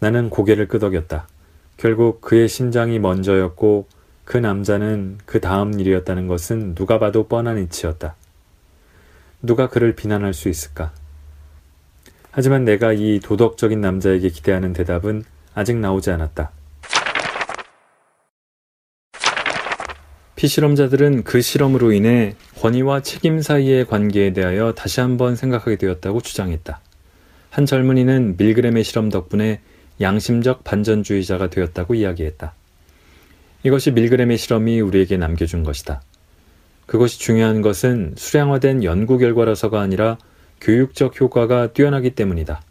나는 0.00 0.28
고개를 0.28 0.68
끄덕였다. 0.68 1.28
결국 1.76 2.20
그의 2.20 2.48
심장이 2.48 2.98
먼저였고 2.98 3.86
그 4.24 4.36
남자는 4.36 5.18
그 5.24 5.40
다음 5.40 5.78
일이었다는 5.78 6.26
것은 6.26 6.74
누가 6.74 6.98
봐도 6.98 7.28
뻔한 7.28 7.58
이치였다. 7.58 8.16
누가 9.42 9.68
그를 9.68 9.94
비난할 9.94 10.34
수 10.34 10.48
있을까? 10.48 10.92
하지만 12.30 12.64
내가 12.64 12.92
이 12.92 13.20
도덕적인 13.22 13.80
남자에게 13.80 14.30
기대하는 14.30 14.72
대답은 14.72 15.24
아직 15.54 15.76
나오지 15.76 16.10
않았다. 16.10 16.50
피실험자들은 20.34 21.24
그 21.24 21.40
실험으로 21.40 21.92
인해 21.92 22.34
권위와 22.60 23.00
책임 23.00 23.40
사이의 23.40 23.86
관계에 23.86 24.32
대하여 24.34 24.72
다시 24.72 25.00
한번 25.00 25.34
생각하게 25.34 25.76
되었다고 25.76 26.20
주장했다. 26.20 26.80
한 27.50 27.64
젊은이는 27.64 28.36
밀그램의 28.36 28.84
실험 28.84 29.08
덕분에 29.08 29.60
양심적 30.00 30.64
반전주의자가 30.64 31.50
되었다고 31.50 31.94
이야기했다. 31.94 32.54
이것이 33.62 33.90
밀그램의 33.90 34.38
실험이 34.38 34.80
우리에게 34.80 35.16
남겨준 35.16 35.64
것이다. 35.64 36.02
그것이 36.86 37.18
중요한 37.18 37.62
것은 37.62 38.14
수량화된 38.16 38.84
연구 38.84 39.18
결과라서가 39.18 39.80
아니라 39.80 40.18
교육적 40.60 41.20
효과가 41.20 41.72
뛰어나기 41.72 42.10
때문이다. 42.10 42.62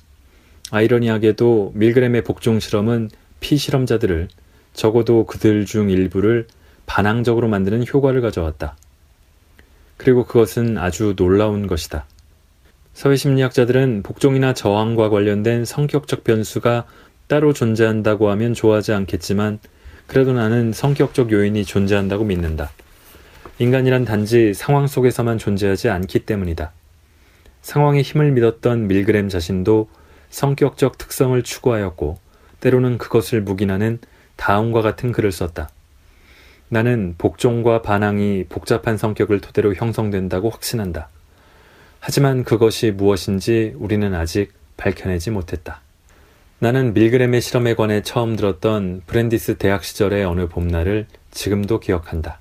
아이러니하게도 0.72 1.74
밀그램의 1.76 2.24
복종 2.24 2.60
실험은 2.60 3.10
피실험자들을 3.40 4.30
적어도 4.74 5.26
그들 5.26 5.66
중 5.66 5.90
일부를 5.90 6.48
반항적으로 6.86 7.48
만드는 7.48 7.86
효과를 7.88 8.22
가져왔다. 8.22 8.76
그리고 9.98 10.26
그것은 10.26 10.78
아주 10.78 11.16
놀라운 11.16 11.68
것이다. 11.68 12.06
사회심리학자들은 12.94 14.04
복종이나 14.04 14.54
저항과 14.54 15.10
관련된 15.10 15.66
성격적 15.66 16.24
변수가 16.24 16.86
따로 17.28 17.54
존재한다고 17.54 18.30
하면 18.32 18.54
좋아하지 18.54 18.94
않겠지만 18.94 19.60
그래도 20.08 20.34
나는 20.34 20.72
성격적 20.72 21.32
요인이 21.32 21.66
존재한다고 21.66 22.24
믿는다. 22.26 22.72
인간이란 23.58 24.06
단지 24.06 24.54
상황 24.54 24.86
속에서만 24.88 25.38
존재하지 25.38 25.90
않기 25.90 26.20
때문이다. 26.26 26.72
상황의 27.62 28.04
힘을 28.04 28.32
믿었던 28.32 28.88
밀그램 28.88 29.30
자신도 29.30 29.90
성격적 30.30 30.98
특성을 30.98 31.42
추구하였고 31.42 32.20
때로는 32.60 32.98
그것을 32.98 33.42
묵인하는 33.42 34.00
다음과 34.36 34.82
같은 34.82 35.12
글을 35.12 35.32
썼다. 35.32 35.70
나는 36.68 37.16
복종과 37.18 37.82
반항이 37.82 38.46
복잡한 38.50 38.98
성격을 38.98 39.40
토대로 39.40 39.74
형성된다고 39.74 40.50
확신한다. 40.50 41.10
하지만 42.00 42.44
그것이 42.44 42.92
무엇인지 42.92 43.74
우리는 43.78 44.14
아직 44.14 44.52
밝혀내지 44.78 45.32
못했다. 45.32 45.82
나는 46.60 46.94
밀그램의 46.94 47.41
실험에 47.41 47.76
관해 47.76 48.02
처음 48.02 48.36
들었던 48.36 49.02
브랜디스 49.06 49.58
대학 49.58 49.84
시절의 49.84 50.24
어느 50.24 50.48
봄날을 50.48 51.06
지금도 51.32 51.80
기억한다. 51.80 52.39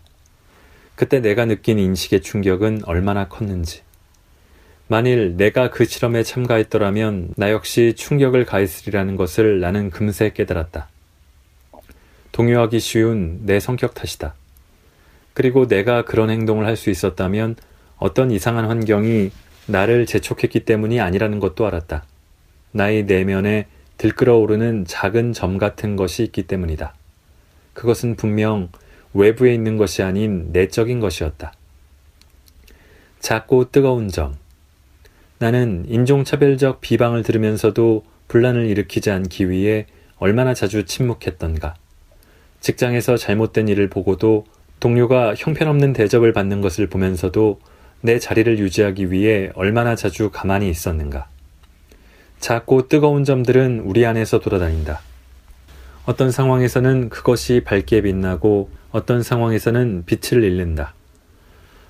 그때 0.95 1.21
내가 1.21 1.45
느낀 1.47 1.79
인식의 1.79 2.23
충격은 2.23 2.83
얼마나 2.85 3.27
컸는지. 3.27 3.83
만일 4.87 5.37
내가 5.37 5.71
그 5.71 5.85
실험에 5.85 6.23
참가했더라면 6.23 7.35
나 7.37 7.51
역시 7.51 7.95
충격을 7.97 8.45
가했으리라는 8.45 9.17
것을 9.17 9.61
나는 9.61 9.91
금세 9.91 10.31
깨달았다. 10.31 10.89
동요하기 12.31 12.79
쉬운 12.81 13.41
내 13.45 13.59
성격 13.59 13.95
탓이다. 13.95 14.35
그리고 15.33 15.67
내가 15.67 16.05
그런 16.05 16.31
행동을 16.31 16.67
할 16.67 16.77
수 16.77 16.91
있었다면 16.91 17.57
어떤 17.97 18.31
이상한 18.31 18.67
환경이 18.67 19.33
나를 19.67 20.07
재촉했기 20.07 20.61
때문이 20.65 21.01
아니라는 21.01 21.41
것도 21.41 21.67
알았다. 21.67 22.05
나의 22.71 23.05
내면에 23.05 23.67
들끓어 23.99 24.37
오르는 24.37 24.85
작은 24.87 25.33
점 25.33 25.59
같은 25.59 25.97
것이 25.97 26.23
있기 26.25 26.45
때문이다. 26.45 26.95
그것은 27.73 28.17
분명 28.17 28.69
외부에 29.13 29.55
있는 29.55 29.77
것이 29.77 30.03
아닌 30.03 30.51
내적인 30.53 31.01
것이었다. 31.01 31.53
작고 33.21 33.71
뜨거운 33.71 34.09
점. 34.09 34.37
나는 35.39 35.85
인종차별적 35.89 36.81
비방을 36.81 37.23
들으면서도 37.23 38.05
분란을 38.29 38.67
일으키지 38.67 39.11
않기 39.11 39.51
위해 39.51 39.87
얼마나 40.19 40.55
자주 40.55 40.85
침묵했던가. 40.85 41.75
직장에서 42.61 43.17
잘못된 43.17 43.69
일을 43.69 43.89
보고도 43.89 44.47
동료가 44.81 45.35
형편없는 45.37 45.93
대접을 45.93 46.33
받는 46.33 46.61
것을 46.61 46.89
보면서도 46.89 47.61
내 48.01 48.19
자리를 48.19 48.59
유지하기 48.59 49.11
위해 49.11 49.51
얼마나 49.55 49.95
자주 49.97 50.31
가만히 50.31 50.69
있었는가. 50.69 51.29
작고 52.41 52.89
뜨거운 52.89 53.25
점들은 53.25 53.81
우리 53.81 54.05
안에서 54.05 54.41
돌아다닌다. 54.41 55.01
어떤 56.07 56.31
상황에서는 56.31 57.09
그것이 57.09 57.63
밝게 57.65 58.03
빛나고 58.03 58.71
어떤 58.91 59.23
상황에서는 59.23 60.05
빛을 60.05 60.45
잃는다. 60.45 60.95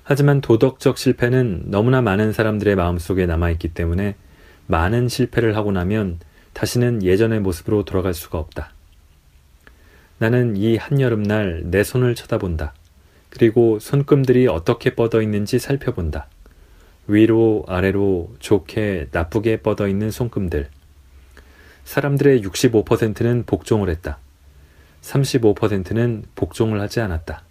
하지만 0.03 0.39
도덕적 0.39 0.97
실패는 0.97 1.63
너무나 1.65 2.01
많은 2.01 2.31
사람들의 2.31 2.75
마음속에 2.75 3.25
남아있기 3.25 3.69
때문에 3.69 4.15
많은 4.67 5.09
실패를 5.09 5.55
하고 5.55 5.71
나면 5.71 6.19
다시는 6.53 7.03
예전의 7.03 7.41
모습으로 7.41 7.83
돌아갈 7.83 8.13
수가 8.13 8.37
없다. 8.37 8.71
나는 10.17 10.55
이 10.55 10.77
한여름날 10.77 11.63
내 11.65 11.83
손을 11.83 12.15
쳐다본다. 12.15 12.73
그리고 13.29 13.79
손금들이 13.79 14.47
어떻게 14.47 14.95
뻗어 14.95 15.21
있는지 15.21 15.59
살펴본다. 15.59 16.29
위로 17.07 17.63
아래로 17.67 18.35
좋게 18.39 19.09
나쁘게 19.11 19.61
뻗어 19.61 19.87
있는 19.87 20.11
손금들. 20.11 20.69
사람들의 21.83 22.41
65%는 22.41 23.43
복종을 23.45 23.89
했다. 23.89 24.17
35%는 25.01 26.23
복종을 26.35 26.81
하지 26.81 26.99
않았다. 26.99 27.43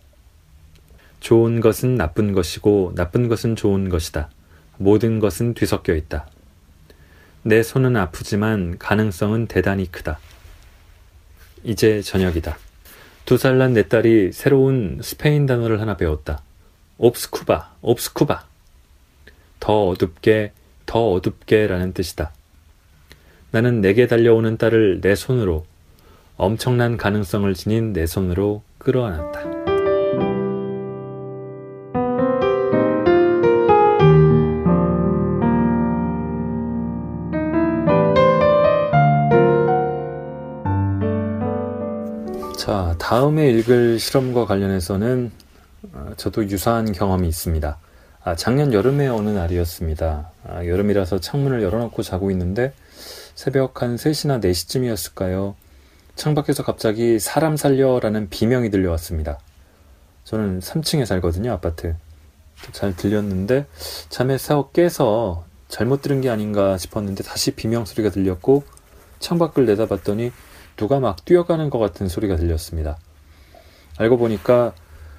좋은 1.21 1.61
것은 1.61 1.95
나쁜 1.95 2.33
것이고 2.33 2.93
나쁜 2.97 3.29
것은 3.29 3.55
좋은 3.57 3.89
것이다. 3.89 4.29
모든 4.77 5.21
것은 5.21 5.55
뒤섞여 5.55 5.95
있다. 5.95 6.27
내 7.43 7.63
손은 7.63 7.97
아프지만 7.97 8.77
가능성은 8.79 9.47
대단히 9.47 9.91
크다. 9.91 10.19
이제 11.63 12.03
저녁이다. 12.03 12.59
두 13.25 13.37
살 13.39 13.57
난 13.57 13.73
내 13.73 13.89
딸이 13.89 14.33
새로운 14.33 15.01
스페인 15.03 15.47
단어를 15.47 15.81
하나 15.81 15.97
배웠다. 15.97 16.43
옵스쿠바, 16.99 17.77
옵스쿠바. 17.81 18.45
더 19.65 19.87
어둡게, 19.89 20.53
더 20.85 21.13
어둡게 21.13 21.67
라는 21.69 21.95
뜻이다. 21.95 22.35
나는 23.51 23.81
내게 23.81 24.07
달려오는 24.07 24.59
딸을 24.59 25.01
내 25.01 25.15
손으로, 25.15 25.65
엄청난 26.37 26.99
가능성을 26.99 27.55
지닌 27.55 27.95
내 27.95 28.07
손으로 28.07 28.63
끌어안았다. 28.77 29.41
자, 42.59 42.95
다음에 42.99 43.49
읽을 43.49 43.99
실험과 43.99 44.45
관련해서는 44.45 45.33
어, 45.95 46.13
저도 46.19 46.51
유사한 46.51 46.93
경험이 46.93 47.29
있습니다. 47.29 47.79
아, 48.27 48.35
작년 48.35 48.73
여름의 48.73 49.09
어느 49.09 49.29
날이었습니다. 49.29 50.31
아, 50.49 50.65
여름이라서 50.65 51.21
창문을 51.21 51.63
열어놓고 51.63 52.03
자고 52.03 52.31
있는데 52.31 52.73
새벽 53.35 53.83
한 53.83 53.97
3시나 53.97 54.43
4시쯤이었을까요? 54.43 55.55
창밖에서 56.17 56.63
갑자기 56.63 57.19
사람 57.19 57.59
살려라는 57.59 58.31
비명이 58.31 58.71
들려왔습니다. 58.71 59.39
저는 60.25 60.61
3층에 60.61 61.05
살거든요, 61.05 61.53
아파트. 61.53 61.97
잘 62.73 62.97
들렸는데 62.97 63.67
잠에서 64.09 64.71
깨서 64.71 65.45
잘못 65.69 66.01
들은 66.01 66.23
게 66.23 66.31
아닌가 66.31 66.79
싶었는데 66.79 67.25
다시 67.25 67.51
비명 67.51 67.85
소리가 67.85 68.09
들렸고 68.09 68.63
창밖을 69.19 69.67
내다봤더니 69.67 70.33
누가 70.77 70.99
막 70.99 71.23
뛰어가는 71.27 71.69
것 71.69 71.79
같은 71.79 72.09
소리가 72.09 72.37
들렸습니다. 72.37 72.97
알고 73.99 74.17
보니까 74.17 74.73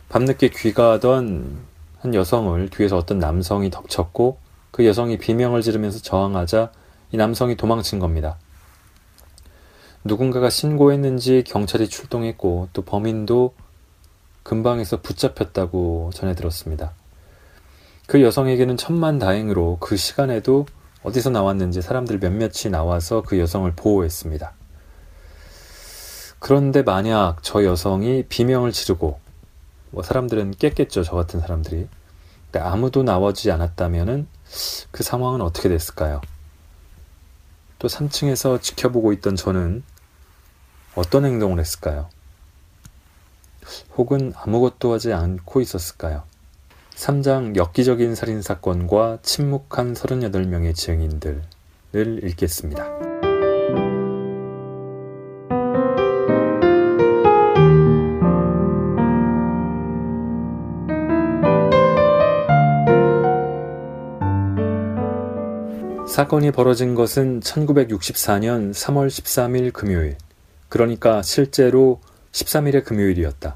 밤늦게 0.09 0.49
귀가하던 0.49 1.74
한 2.05 2.13
여성을 2.13 2.69
뒤에서 2.69 2.97
어떤 2.97 3.17
남성이 3.17 3.71
덮쳤고 3.71 4.37
그 4.69 4.85
여성이 4.85 5.17
비명을 5.17 5.63
지르면서 5.63 5.97
저항하자 5.97 6.71
이 7.11 7.17
남성이 7.17 7.55
도망친 7.55 7.97
겁니다. 7.97 8.37
누군가가 10.03 10.51
신고했는지 10.51 11.43
경찰이 11.47 11.89
출동했고 11.89 12.69
또 12.73 12.83
범인도 12.83 13.55
근방에서 14.43 15.01
붙잡혔다고 15.01 16.11
전해 16.13 16.35
들었습니다. 16.35 16.93
그 18.05 18.21
여성에게는 18.21 18.77
천만 18.77 19.17
다행으로 19.17 19.77
그 19.79 19.97
시간에도 19.97 20.67
어디서 21.01 21.31
나왔는지 21.31 21.81
사람들 21.81 22.19
몇몇이 22.19 22.69
나와서 22.69 23.23
그 23.23 23.39
여성을 23.39 23.71
보호했습니다. 23.75 24.53
그런데 26.37 26.83
만약 26.83 27.37
저 27.41 27.63
여성이 27.63 28.25
비명을 28.29 28.73
지르고 28.73 29.24
뭐 29.95 30.03
사람들은 30.03 30.51
깼겠죠 30.51 31.03
저 31.03 31.15
같은 31.15 31.39
사람들이 31.39 31.87
아무도 32.53 33.03
나와주지 33.03 33.49
않았다면은 33.51 34.27
그 34.91 35.03
상황은 35.03 35.41
어떻게 35.41 35.69
됐을까요? 35.69 36.21
또 37.79 37.87
3층에서 37.87 38.61
지켜보고 38.61 39.13
있던 39.13 39.37
저는 39.37 39.83
어떤 40.95 41.25
행동을 41.25 41.59
했을까요? 41.59 42.09
혹은 43.97 44.33
아무것도 44.35 44.93
하지 44.93 45.13
않고 45.13 45.61
있었을까요? 45.61 46.23
3장 46.95 47.55
엽기적인 47.55 48.15
살인사건과 48.15 49.19
침묵한 49.21 49.93
38명의 49.93 50.75
증인들을 50.75 51.43
읽겠습니다. 51.93 53.34
사건이 66.15 66.51
벌어진 66.51 66.95
것은 66.95 67.41
1964년 67.41 68.71
3월 68.71 69.07
13일 69.07 69.73
금요일, 69.73 70.15
그러니까 70.69 71.21
실제로 71.21 71.99
13일의 72.31 72.85
금요일이었다. 72.85 73.53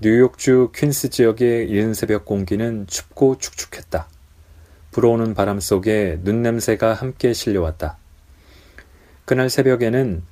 뉴욕주 0.00 0.70
퀸스 0.72 1.10
지역의 1.10 1.68
이른 1.68 1.92
새벽 1.92 2.26
공기는 2.26 2.86
춥고 2.86 3.38
축축했다. 3.38 4.06
불어오는 4.92 5.34
바람 5.34 5.58
속에 5.58 6.20
눈 6.22 6.42
냄새가 6.42 6.94
함께 6.94 7.32
실려왔다. 7.32 7.98
그날 9.24 9.50
새벽에는 9.50 10.22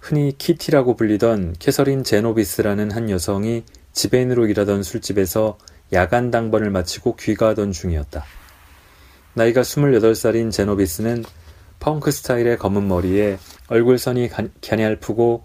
흔히 0.00 0.32
키티라고 0.38 0.96
불리던 0.96 1.56
캐서린 1.58 2.02
제노비스라는 2.02 2.90
한 2.92 3.10
여성이 3.10 3.64
지배인으로 3.92 4.46
일하던 4.46 4.82
술집에서 4.82 5.58
야간 5.92 6.30
당번을 6.30 6.70
마치고 6.70 7.16
귀가하던 7.16 7.72
중이었다. 7.72 8.24
나이가 9.36 9.62
28살인 9.62 10.52
제노비스는 10.52 11.24
펑크 11.80 12.12
스타일의 12.12 12.56
검은 12.56 12.86
머리에 12.86 13.38
얼굴선이 13.66 14.28
갸냘프고 14.28 15.42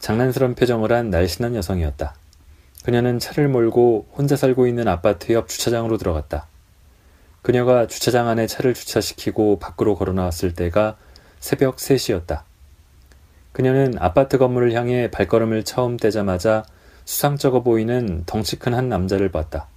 장난스러운 0.00 0.54
표정을 0.54 0.92
한 0.92 1.08
날씬한 1.08 1.54
여성이었다. 1.56 2.14
그녀는 2.84 3.18
차를 3.18 3.48
몰고 3.48 4.08
혼자 4.12 4.36
살고 4.36 4.66
있는 4.66 4.86
아파트 4.86 5.32
옆 5.32 5.48
주차장으로 5.48 5.96
들어갔다. 5.96 6.46
그녀가 7.40 7.86
주차장 7.86 8.28
안에 8.28 8.46
차를 8.46 8.74
주차시키고 8.74 9.60
밖으로 9.60 9.94
걸어 9.94 10.12
나왔을 10.12 10.52
때가 10.52 10.98
새벽 11.40 11.76
3시였다. 11.76 12.42
그녀는 13.52 13.94
아파트 13.98 14.36
건물을 14.36 14.74
향해 14.74 15.10
발걸음을 15.10 15.64
처음 15.64 15.96
떼자마자 15.96 16.64
수상쩍어 17.06 17.62
보이는 17.62 18.24
덩치 18.26 18.58
큰 18.58 18.74
한 18.74 18.90
남자를 18.90 19.30
봤다. 19.30 19.68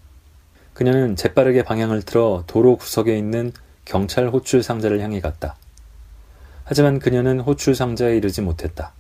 그녀는 0.80 1.18
재빠르게 1.18 1.64
방향을 1.64 2.04
틀어 2.04 2.46
도로 2.48 2.78
구석에 2.78 3.18
있는 3.18 3.52
경찰 3.84 4.30
호출 4.30 4.64
상자를 4.64 5.02
향해 5.02 5.20
갔다. 5.20 5.58
하지만 6.64 7.00
그녀는 7.00 7.42
호출 7.42 7.76
상자에 7.76 8.16
이르지 8.16 8.40
못했다. 8.40 8.94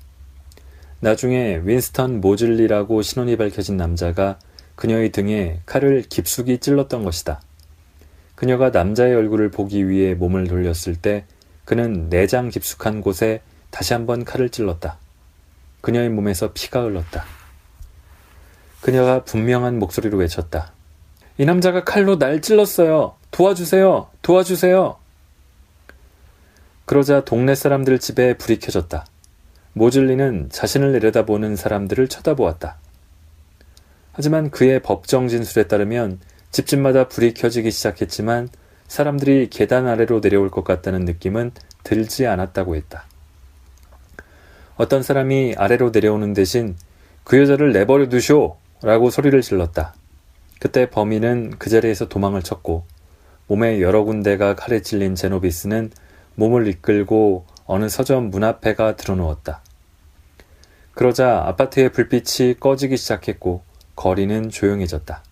나중에 0.99 1.61
윈스턴 1.63 2.19
모즐리라고 2.19 3.01
신원이 3.01 3.37
밝혀진 3.37 3.77
남자가 3.77 4.39
그녀의 4.75 5.13
등에 5.13 5.61
칼을 5.65 6.01
깊숙이 6.01 6.57
찔렀던 6.57 7.05
것이다. 7.05 7.39
그녀가 8.35 8.71
남자의 8.71 9.15
얼굴을 9.15 9.49
보기 9.49 9.87
위해 9.87 10.15
몸을 10.15 10.47
돌렸을 10.49 10.97
때 11.01 11.23
그는 11.63 12.09
내장 12.09 12.49
깊숙한 12.49 12.99
곳에 12.99 13.41
다시 13.69 13.93
한번 13.93 14.25
칼을 14.25 14.49
찔렀다. 14.49 14.97
그녀의 15.79 16.09
몸에서 16.09 16.51
피가 16.51 16.83
흘렀다. 16.83 17.23
그녀가 18.81 19.23
분명한 19.23 19.79
목소리로 19.79 20.17
외쳤다. 20.17 20.73
이 21.39 21.45
남자가 21.45 21.86
칼로 21.86 22.19
날 22.19 22.41
찔렀어요. 22.41 23.15
도와주세요. 23.32 24.10
도와주세요. 24.21 24.97
그러자 26.84 27.23
동네 27.23 27.56
사람들 27.56 27.97
집에 27.99 28.34
불이 28.34 28.60
켜졌다. 28.60 29.06
모즐리는 29.71 30.49
자신을 30.52 30.91
내려다보는 30.91 31.56
사람들을 31.56 32.10
쳐다보았다. 32.10 32.78
하지만 34.12 34.49
그의 34.49 34.82
법정 34.82 35.30
진술에 35.30 35.69
따르면 35.69 36.19
집집마다 36.52 37.08
불이 37.08 37.36
켜지기 37.36 37.71
시작했지만 37.71 38.49
사람들이 38.89 39.49
계단 39.49 39.88
아래로 39.88 40.19
내려올 40.19 40.52
것 40.52 40.65
같다는 40.65 41.06
느낌은 41.06 41.52
들지 41.86 42.28
않았다고 42.28 42.75
했다. 42.75 43.06
어떤 44.75 45.04
사람이 45.04 45.56
아래로 45.58 45.91
내려오는 45.91 46.34
대신 46.34 46.75
그 47.23 47.39
여자를 47.39 47.71
내버려 47.71 48.10
두쇼! 48.10 48.58
라고 48.82 49.10
소리를 49.10 49.41
질렀다. 49.41 49.93
그때 50.59 50.89
범인은 50.89 51.55
그 51.57 51.69
자리에서 51.69 52.09
도망을 52.09 52.43
쳤고 52.43 52.85
몸에 53.47 53.81
여러 53.81 54.03
군데가 54.03 54.55
칼에 54.55 54.81
찔린 54.81 55.15
제노비스는 55.15 55.91
몸을 56.35 56.67
이끌고 56.67 57.45
어느 57.65 57.89
서점 57.89 58.29
문 58.29 58.43
앞에가 58.43 58.95
드러누웠다. 58.95 59.61
그러자 60.93 61.43
아파트의 61.47 61.91
불빛이 61.91 62.59
꺼지기 62.59 62.97
시작했고 62.97 63.63
거리는 63.95 64.49
조용해졌다. 64.49 65.23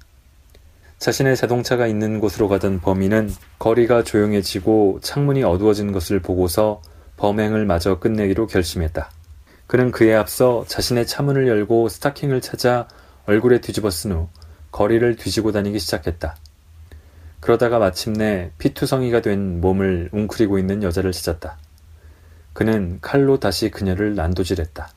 자신의 0.97 1.35
자동차가 1.35 1.87
있는 1.87 2.19
곳으로 2.19 2.47
가던 2.47 2.79
범인은 2.79 3.31
거리가 3.59 4.03
조용해지고 4.03 4.99
창문이 5.01 5.43
어두워진 5.43 5.91
것을 5.91 6.21
보고서 6.21 6.81
범행을 7.17 7.65
마저 7.65 7.99
끝내기로 7.99 8.47
결심했다. 8.47 9.11
그는 9.67 9.91
그에 9.91 10.15
앞서 10.15 10.63
자신의 10.67 11.05
차문을 11.05 11.47
열고 11.47 11.89
스타킹을 11.89 12.41
찾아 12.41 12.87
얼굴에 13.25 13.59
뒤집어 13.59 13.89
쓴 13.89 14.13
후 14.13 14.29
거리를 14.77 15.15
뒤지고 15.15 15.51
다니기 15.51 15.79
시작했다. 15.79 16.35
그러다가 17.39 17.79
마침내 17.79 18.51
피투성이가 18.59 19.21
된 19.21 19.59
몸을 19.59 20.09
웅크리고 20.11 20.59
있는 20.59 20.83
여자를 20.83 21.13
찾았다. 21.13 21.57
그는 22.53 22.99
칼로 23.01 23.39
다시 23.39 23.71
그녀를 23.71 24.13
난도질했다. 24.13 24.91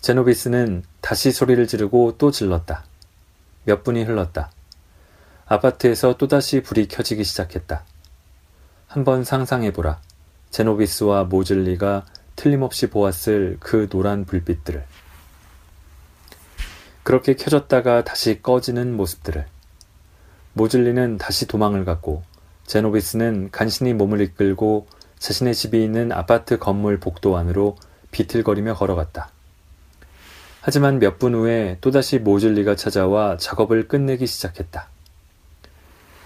제노비스는 0.00 0.82
다시 1.02 1.30
소리를 1.30 1.66
지르고 1.66 2.16
또 2.16 2.30
질렀다. 2.30 2.84
몇 3.64 3.84
분이 3.84 4.02
흘렀다. 4.04 4.50
아파트에서 5.44 6.16
또다시 6.16 6.62
불이 6.62 6.88
켜지기 6.88 7.22
시작했다. 7.22 7.84
한번 8.86 9.24
상상해보라. 9.24 10.00
제노비스와 10.48 11.24
모즐리가 11.24 12.06
틀림없이 12.34 12.88
보았을 12.88 13.58
그 13.60 13.90
노란 13.90 14.24
불빛들을. 14.24 14.93
그렇게 17.04 17.34
켜졌다가 17.34 18.02
다시 18.02 18.40
꺼지는 18.42 18.96
모습들을. 18.96 19.46
모즐리는 20.54 21.18
다시 21.18 21.46
도망을 21.46 21.84
갔고 21.84 22.22
제노비스는 22.66 23.50
간신히 23.52 23.92
몸을 23.92 24.20
이끌고 24.22 24.86
자신의 25.18 25.54
집이 25.54 25.82
있는 25.84 26.12
아파트 26.12 26.58
건물 26.58 26.98
복도 26.98 27.36
안으로 27.36 27.76
비틀거리며 28.10 28.74
걸어갔다. 28.74 29.28
하지만 30.62 30.98
몇 30.98 31.18
분 31.18 31.34
후에 31.34 31.76
또다시 31.82 32.18
모즐리가 32.18 32.74
찾아와 32.74 33.36
작업을 33.36 33.86
끝내기 33.86 34.26
시작했다. 34.26 34.88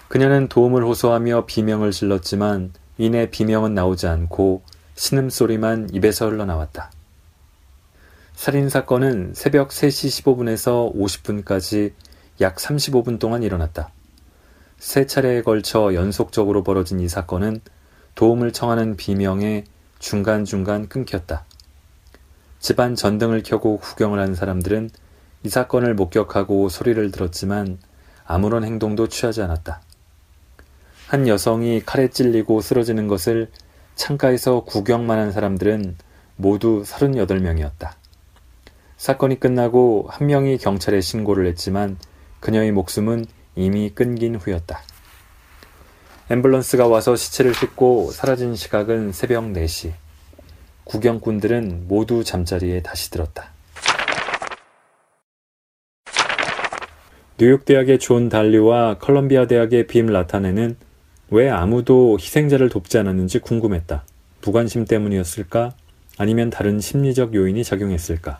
그녀는 0.07 0.47
도움을 0.47 0.83
호소하며 0.85 1.45
비명을 1.45 1.91
질렀지만 1.91 2.71
이내 2.97 3.29
비명은 3.29 3.73
나오지 3.73 4.07
않고 4.07 4.63
신음소리만 4.95 5.89
입에서 5.91 6.27
흘러나왔다. 6.29 6.91
살인사건은 8.39 9.33
새벽 9.35 9.67
3시 9.67 10.23
15분에서 10.23 10.95
50분까지 10.95 11.91
약 12.39 12.55
35분 12.55 13.19
동안 13.19 13.43
일어났다. 13.43 13.91
세 14.77 15.05
차례에 15.05 15.41
걸쳐 15.41 15.93
연속적으로 15.93 16.63
벌어진 16.63 17.01
이 17.01 17.09
사건은 17.09 17.59
도움을 18.15 18.53
청하는 18.53 18.95
비명에 18.95 19.65
중간중간 19.99 20.87
끊겼다. 20.87 21.43
집안 22.59 22.95
전등을 22.95 23.43
켜고 23.43 23.77
구경을 23.77 24.19
한 24.19 24.35
사람들은 24.35 24.89
이 25.43 25.49
사건을 25.49 25.93
목격하고 25.95 26.69
소리를 26.69 27.11
들었지만 27.11 27.77
아무런 28.25 28.63
행동도 28.63 29.09
취하지 29.09 29.41
않았다. 29.41 29.81
한 31.07 31.27
여성이 31.27 31.81
칼에 31.85 32.07
찔리고 32.07 32.61
쓰러지는 32.61 33.09
것을 33.09 33.49
창가에서 33.95 34.61
구경만 34.61 35.19
한 35.19 35.33
사람들은 35.33 35.97
모두 36.37 36.83
38명이었다. 36.85 37.98
사건이 38.99 39.39
끝나고 39.39 40.07
한 40.09 40.27
명이 40.27 40.57
경찰에 40.57 40.99
신고를 40.99 41.47
했지만 41.47 41.97
그녀의 42.41 42.73
목숨은 42.73 43.25
이미 43.55 43.89
끊긴 43.89 44.35
후였다. 44.35 44.81
앰뷸런스가 46.27 46.91
와서 46.91 47.15
시체를 47.15 47.53
싣고 47.55 48.11
사라진 48.11 48.55
시각은 48.55 49.13
새벽 49.13 49.45
4시. 49.45 49.93
구경꾼들은 50.83 51.85
모두 51.87 52.25
잠자리에 52.25 52.81
다시 52.83 53.09
들었다. 53.09 53.53
뉴욕 57.37 57.63
대학의 57.63 57.99
존 57.99 58.27
달리와 58.27 58.97
컬럼비아 58.97 59.47
대학의 59.47 59.87
빕 59.87 60.07
라타네는 60.07 60.75
왜 61.29 61.49
아무도 61.49 62.17
희생자를 62.19 62.67
돕지 62.67 62.97
않았는지 62.97 63.39
궁금했다. 63.39 64.03
무관심 64.43 64.83
때문이었을까? 64.83 65.71
아니면 66.17 66.49
다른 66.49 66.81
심리적 66.81 67.33
요인이 67.33 67.63
작용했을까? 67.63 68.39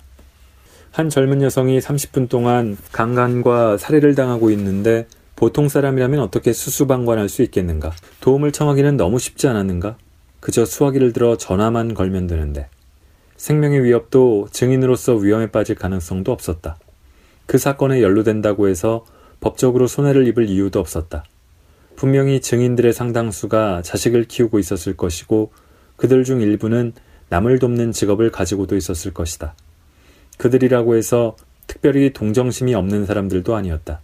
한 0.92 1.10
젊은 1.10 1.42
여성이 1.42 1.80
30분 1.80 2.30
동안 2.30 2.78
강간과 2.92 3.78
살해를 3.78 4.16
당하고 4.16 4.50
있는데 4.52 5.08
보통 5.36 5.70
사람이라면 5.70 6.20
어떻게 6.20 6.52
수수방관할 6.52 7.30
수 7.30 7.44
있겠는가? 7.44 7.94
도움을 8.20 8.52
청하기는 8.52 8.98
너무 8.98 9.20
쉽지 9.20 9.48
않았는가? 9.48 9.98
그저 10.40 10.66
수화기를 10.66 11.14
들어 11.14 11.38
전화만 11.38 11.94
걸면 11.94 12.28
되는데. 12.28 12.68
생명의 13.38 13.84
위협도 13.84 14.50
증인으로서 14.52 15.16
위험에 15.16 15.50
빠질 15.52 15.76
가능성도 15.76 16.32
없었다. 16.32 16.78
그 17.46 17.58
사건에 17.58 18.02
연루된다고 18.02 18.68
해서 18.68 19.06
법적으로 19.40 19.88
손해를 19.88 20.28
입을 20.28 20.50
이유도 20.50 20.80
없었다. 20.80 21.24
분명히 21.96 22.42
증인들의 22.42 22.92
상당수가 22.92 23.84
자식을 23.84 24.26
키우고 24.26 24.60
있었을 24.60 24.98
것이고 24.98 25.52
그들 25.96 26.24
중 26.26 26.42
일부는 26.42 26.94
남을 27.30 27.60
돕는 27.60 27.92
직업을 27.92 28.32
가지고도 28.32 28.76
있었을 28.76 29.14
것이다. 29.14 29.56
그들이라고 30.40 30.96
해서 30.96 31.36
특별히 31.68 32.14
동정심이 32.14 32.74
없는 32.74 33.06
사람들도 33.06 33.56
아니었다. 33.56 34.02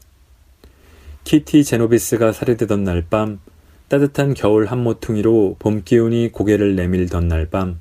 키티 1.23 1.63
제노비스가 1.63 2.33
살해되던 2.33 2.83
날 2.83 3.05
밤, 3.09 3.39
따뜻한 3.88 4.33
겨울 4.33 4.65
한 4.67 4.83
모퉁이로 4.83 5.55
봄 5.57 5.83
기운이 5.83 6.31
고개를 6.31 6.75
내밀던 6.75 7.29
날 7.29 7.49
밤, 7.49 7.79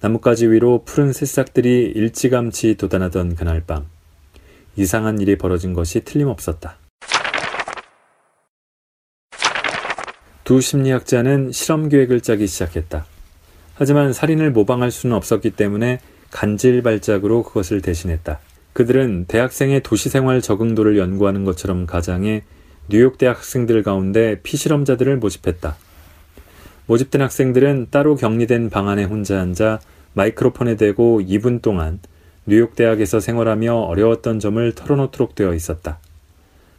나뭇가지 0.00 0.48
위로 0.48 0.82
푸른 0.84 1.12
새싹들이 1.12 1.92
일찌감치 1.94 2.76
돋아나던 2.76 3.36
그날 3.36 3.62
밤, 3.64 3.86
이상한 4.74 5.20
일이 5.20 5.36
벌어진 5.36 5.74
것이 5.74 6.00
틀림없었다. 6.00 6.78
두 10.44 10.60
심리학자는 10.60 11.52
실험 11.52 11.88
계획을 11.88 12.22
짜기 12.22 12.46
시작했다. 12.46 13.04
하지만 13.74 14.12
살인을 14.12 14.50
모방할 14.50 14.90
수는 14.90 15.14
없었기 15.14 15.50
때문에 15.50 16.00
간질 16.32 16.82
발작으로 16.82 17.44
그것을 17.44 17.80
대신했다. 17.80 18.40
그들은 18.72 19.26
대학생의 19.28 19.82
도시생활 19.82 20.40
적응도를 20.40 20.98
연구하는 20.98 21.44
것처럼 21.44 21.86
가장해 21.86 22.42
뉴욕 22.88 23.18
대학 23.18 23.36
학생들 23.36 23.82
가운데 23.84 24.40
피실험자들을 24.42 25.18
모집했다. 25.18 25.76
모집된 26.86 27.22
학생들은 27.22 27.88
따로 27.90 28.16
격리된 28.16 28.70
방 28.70 28.88
안에 28.88 29.04
혼자 29.04 29.40
앉아 29.40 29.80
마이크로폰에 30.14 30.76
대고 30.76 31.20
2분 31.20 31.62
동안 31.62 32.00
뉴욕 32.44 32.74
대학에서 32.74 33.20
생활하며 33.20 33.74
어려웠던 33.74 34.40
점을 34.40 34.72
털어놓도록 34.74 35.34
되어 35.34 35.54
있었다. 35.54 35.98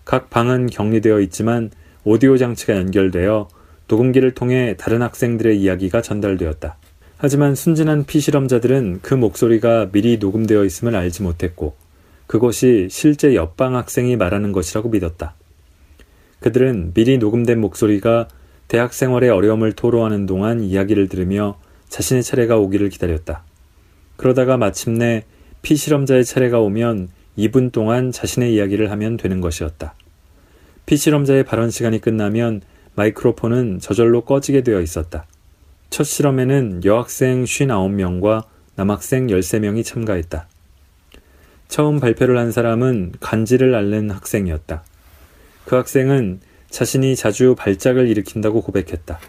각 0.04 0.30
방은 0.30 0.68
격리되어 0.68 1.22
있지만 1.22 1.72
오디오 2.04 2.38
장치가 2.38 2.76
연결되어 2.76 3.47
녹음기를 3.88 4.34
통해 4.34 4.76
다른 4.78 5.01
학생들의 5.01 5.58
이야기가 5.62 6.01
전달되었다. 6.01 6.78
하지만 7.26 7.55
순진한 7.55 8.03
피실험자들은 8.03 8.99
그 9.01 9.13
목소리가 9.13 9.91
미리 9.93 10.17
녹음되어 10.17 10.65
있음을 10.65 10.93
알지 10.93 11.24
못했고 11.24 11.74
그것이 12.28 12.89
실제 12.91 13.34
옆방 13.34 13.78
학생이 13.78 14.17
말하는 14.17 14.51
것이라고 14.51 14.89
믿었다. 14.89 15.34
그들은 16.41 16.91
미리 16.93 17.17
녹음된 17.17 17.61
목소리가 17.61 18.28
대학 18.67 18.93
생활의 18.93 19.30
어려움을 19.30 19.71
토로하는 19.71 20.26
동안 20.26 20.59
이야기를 20.59 21.07
들으며 21.07 21.57
자신의 21.88 22.24
차례가 22.24 22.57
오기를 22.57 22.89
기다렸다. 22.89 23.45
그러다가 24.17 24.57
마침내 24.57 25.24
피실험자의 25.61 26.26
차례가 26.26 26.59
오면 26.59 27.07
2분 27.38 27.71
동안 27.71 28.11
자신의 28.11 28.53
이야기를 28.53 28.91
하면 28.91 29.15
되는 29.15 29.39
것이었다. 29.39 29.95
피실험자의 30.88 31.45
발언 31.45 31.69
시간이 31.69 32.01
끝나면 32.01 32.59
마이크로폰은 32.95 33.80
저절로 33.80 34.26
꺼지게 34.26 34.63
되어 34.63 34.82
있었다. 34.82 35.26
첫 35.94 36.06
실험에는 36.06 36.82
여학생 36.86 37.44
59명과 37.44 38.46
남학생 38.74 39.28
13명이 39.28 39.86
참가했다. 39.86 40.48
처음 41.68 42.00
발표를 42.00 42.36
한 42.39 42.52
사람은 42.52 43.14
간지를 43.20 43.76
앓는 43.76 44.10
학생이었다. 44.10 44.84
그 45.66 45.76
학생은 45.76 46.39
자신이 46.72 47.16
자주 47.16 47.54
발작을 47.56 48.08
일으킨다고 48.08 48.64
고백했다. 48.64 49.20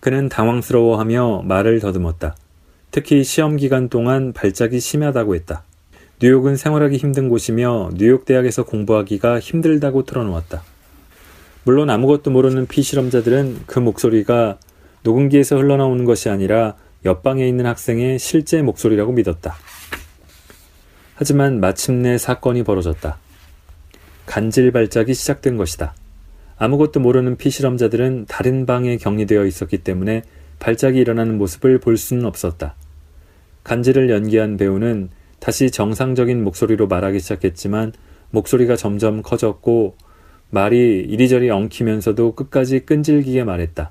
그는 0.00 0.28
당황스러워하며 0.28 1.42
말을 1.44 1.78
더듬었다. 1.78 2.34
특히 2.90 3.22
시험 3.22 3.54
기간 3.54 3.88
동안 3.88 4.32
발작이 4.32 4.80
심하다고 4.80 5.36
했다. 5.36 5.62
뉴욕은 6.20 6.56
생활하기 6.56 6.96
힘든 6.96 7.28
곳이며 7.28 7.90
뉴욕 7.94 8.24
대학에서 8.24 8.64
공부하기가 8.64 9.38
힘들다고 9.38 10.02
털어놓았다. 10.02 10.64
물론 11.62 11.90
아무것도 11.90 12.32
모르는 12.32 12.66
피실험자들은 12.66 13.66
그 13.66 13.78
목소리가 13.78 14.58
녹음기에서 15.06 15.56
흘러나오는 15.56 16.04
것이 16.04 16.28
아니라 16.28 16.74
옆방에 17.04 17.46
있는 17.46 17.64
학생의 17.66 18.18
실제 18.18 18.60
목소리라고 18.60 19.12
믿었다. 19.12 19.54
하지만 21.14 21.60
마침내 21.60 22.18
사건이 22.18 22.64
벌어졌다. 22.64 23.16
간질 24.26 24.72
발작이 24.72 25.14
시작된 25.14 25.56
것이다. 25.56 25.94
아무것도 26.58 26.98
모르는 27.00 27.36
피실험자들은 27.36 28.26
다른 28.26 28.66
방에 28.66 28.96
격리되어 28.96 29.46
있었기 29.46 29.78
때문에 29.78 30.22
발작이 30.58 30.98
일어나는 30.98 31.38
모습을 31.38 31.78
볼 31.78 31.96
수는 31.96 32.24
없었다. 32.24 32.74
간질을 33.62 34.10
연기한 34.10 34.56
배우는 34.56 35.10
다시 35.38 35.70
정상적인 35.70 36.42
목소리로 36.42 36.88
말하기 36.88 37.20
시작했지만 37.20 37.92
목소리가 38.30 38.74
점점 38.74 39.22
커졌고 39.22 39.96
말이 40.50 41.00
이리저리 41.08 41.50
엉키면서도 41.50 42.34
끝까지 42.34 42.80
끈질기게 42.80 43.44
말했다. 43.44 43.90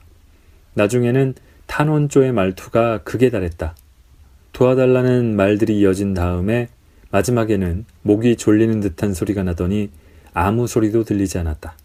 나중에는 0.76 1.34
탄원조의 1.68 2.32
말투가 2.32 3.00
극에 3.04 3.30
달했다. 3.30 3.76
도와달라는 4.54 5.36
말들이 5.36 5.80
이어진 5.80 6.14
다음에 6.14 6.70
마지막에는 7.12 7.86
목이 8.04 8.36
졸리는 8.38 8.80
듯한 8.80 9.14
소리가 9.14 9.44
나더니 9.44 9.90
아무 10.34 10.68
소리도 10.68 11.04
들리지 11.04 11.38
않았다. 11.40 11.76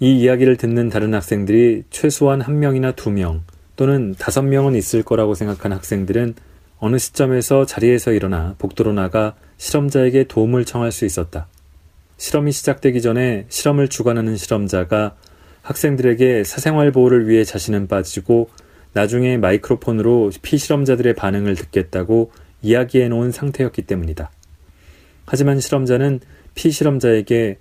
이 0.00 0.18
이야기를 0.20 0.56
듣는 0.56 0.88
다른 0.88 1.12
학생들이 1.14 1.84
최소한 1.90 2.40
한 2.40 2.58
명이나 2.58 2.92
두 2.92 3.10
명 3.10 3.42
또는 3.76 4.14
다섯 4.18 4.42
명은 4.42 4.74
있을 4.74 5.02
거라고 5.02 5.34
생각한 5.34 5.72
학생들은 5.72 6.34
어느 6.78 6.98
시점에서 6.98 7.66
자리에서 7.66 8.12
일어나 8.12 8.54
복도로 8.58 8.92
나가 8.92 9.34
실험자에게 9.58 10.24
도움을 10.24 10.64
청할 10.64 10.92
수 10.92 11.04
있었다. 11.04 11.46
실험이 12.16 12.52
시작되기 12.52 13.00
전에 13.00 13.46
실험을 13.48 13.88
주관하는 13.88 14.36
실험자가 14.36 15.16
학생들에게 15.62 16.44
사생활 16.44 16.90
보호를 16.92 17.28
위해 17.28 17.44
자신은 17.44 17.86
빠지고 17.86 18.48
나중에 18.92 19.36
마이크로폰으로 19.36 20.30
피실험자들의 20.42 21.14
반응을 21.14 21.54
듣겠다고 21.54 22.32
이야기해 22.62 23.08
놓은 23.08 23.30
상태였기 23.30 23.82
때문이다. 23.82 24.30
하지만 25.26 25.60
실험자는 25.60 26.20
피실험자에게 26.54 27.58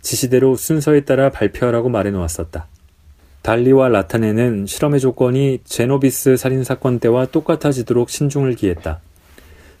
지시대로 0.00 0.56
순서에 0.56 1.02
따라 1.04 1.30
발표하라고 1.30 1.88
말해 1.88 2.10
놓았었다. 2.10 2.66
달리와 3.42 3.88
라타네는 3.88 4.66
실험의 4.66 5.00
조건이 5.00 5.60
제노비스 5.64 6.36
살인 6.36 6.64
사건 6.64 7.00
때와 7.00 7.26
똑같아지도록 7.26 8.08
신중을 8.08 8.54
기했다. 8.54 9.00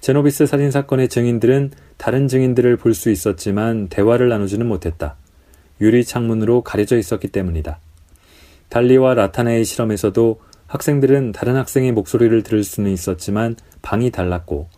제노비스 0.00 0.46
살인 0.46 0.70
사건의 0.70 1.08
증인들은 1.08 1.70
다른 1.96 2.26
증인들을 2.26 2.76
볼 2.76 2.94
수 2.94 3.10
있었지만 3.10 3.88
대화를 3.88 4.28
나누지는 4.28 4.66
못했다. 4.66 5.16
유리 5.82 6.04
창문으로 6.04 6.62
가려져 6.62 6.96
있었기 6.96 7.28
때문이다. 7.28 7.78
달리와 8.68 9.14
라타네의 9.14 9.64
실험에서도 9.64 10.40
학생들은 10.68 11.32
다른 11.32 11.56
학생의 11.56 11.92
목소리를 11.92 12.42
들을 12.42 12.64
수는 12.64 12.90
있었지만 12.90 13.56
방이 13.82 14.10
달랐고 14.10 14.68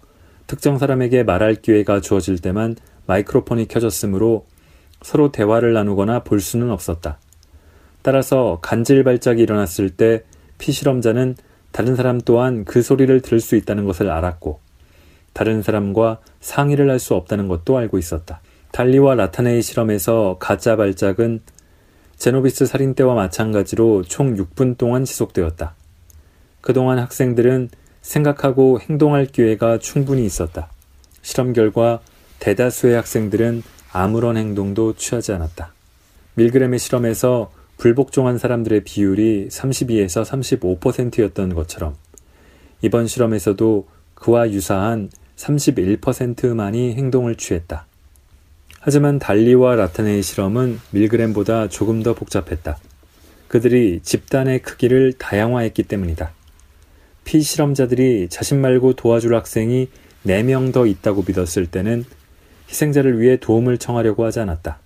특정 0.46 0.78
사람에게 0.78 1.22
말할 1.22 1.56
기회가 1.56 2.00
주어질 2.00 2.38
때만 2.38 2.76
마이크로폰이 3.06 3.68
켜졌으므로 3.68 4.46
서로 5.02 5.30
대화를 5.30 5.74
나누거나 5.74 6.24
볼 6.24 6.40
수는 6.40 6.70
없었다. 6.70 7.18
따라서 8.02 8.58
간질 8.62 9.04
발작이 9.04 9.42
일어났을 9.42 9.90
때 9.90 10.24
피실험자는 10.58 11.36
다른 11.70 11.96
사람 11.96 12.20
또한 12.20 12.64
그 12.64 12.82
소리를 12.82 13.20
들을 13.20 13.40
수 13.40 13.56
있다는 13.56 13.84
것을 13.84 14.10
알았고 14.10 14.60
다른 15.34 15.62
사람과 15.62 16.20
상의를 16.40 16.88
할 16.90 16.98
수 16.98 17.14
없다는 17.14 17.48
것도 17.48 17.76
알고 17.76 17.98
있었다. 17.98 18.40
달리와 18.74 19.14
라타네의 19.14 19.62
실험에서 19.62 20.36
가짜 20.40 20.74
발작은 20.74 21.42
제노비스 22.16 22.66
살인 22.66 22.96
때와 22.96 23.14
마찬가지로 23.14 24.02
총 24.02 24.34
6분 24.34 24.76
동안 24.76 25.04
지속되었다. 25.04 25.76
그동안 26.60 26.98
학생들은 26.98 27.68
생각하고 28.02 28.80
행동할 28.80 29.26
기회가 29.26 29.78
충분히 29.78 30.26
있었다. 30.26 30.72
실험 31.22 31.52
결과 31.52 32.00
대다수의 32.40 32.96
학생들은 32.96 33.62
아무런 33.92 34.36
행동도 34.36 34.94
취하지 34.96 35.30
않았다. 35.30 35.72
밀그램의 36.34 36.80
실험에서 36.80 37.52
불복종한 37.76 38.38
사람들의 38.38 38.82
비율이 38.82 39.50
32에서 39.52 40.24
35%였던 40.24 41.54
것처럼 41.54 41.94
이번 42.82 43.06
실험에서도 43.06 43.86
그와 44.16 44.50
유사한 44.50 45.10
31%만이 45.36 46.94
행동을 46.94 47.36
취했다. 47.36 47.86
하지만 48.86 49.18
달리와 49.18 49.76
라타네의 49.76 50.22
실험은 50.22 50.78
밀그램보다 50.90 51.68
조금 51.68 52.02
더 52.02 52.12
복잡했다. 52.12 52.76
그들이 53.48 54.00
집단의 54.02 54.60
크기를 54.60 55.14
다양화했기 55.14 55.84
때문이다. 55.84 56.32
피실험자들이 57.24 58.28
자신 58.28 58.60
말고 58.60 58.92
도와줄 58.92 59.34
학생이 59.36 59.88
4명 60.26 60.74
더 60.74 60.84
있다고 60.84 61.24
믿었을 61.26 61.66
때는 61.66 62.04
희생자를 62.68 63.18
위해 63.22 63.38
도움을 63.38 63.78
청하려고 63.78 64.22
하지 64.22 64.40
않았다. 64.40 64.78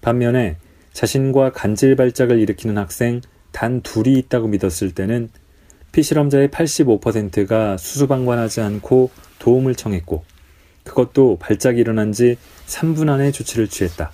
반면에 0.00 0.56
자신과 0.94 1.52
간질 1.52 1.94
발작을 1.94 2.38
일으키는 2.38 2.78
학생 2.78 3.20
단 3.52 3.82
둘이 3.82 4.14
있다고 4.14 4.48
믿었을 4.48 4.92
때는 4.92 5.28
피실험자의 5.92 6.48
85%가 6.48 7.76
수수방관하지 7.76 8.62
않고 8.62 9.10
도움을 9.40 9.74
청했고 9.74 10.24
그것도 10.84 11.36
발작이 11.38 11.78
일어난 11.78 12.12
지 12.12 12.38
3분 12.66 13.08
안에 13.08 13.32
조치를 13.32 13.68
취했다. 13.68 14.12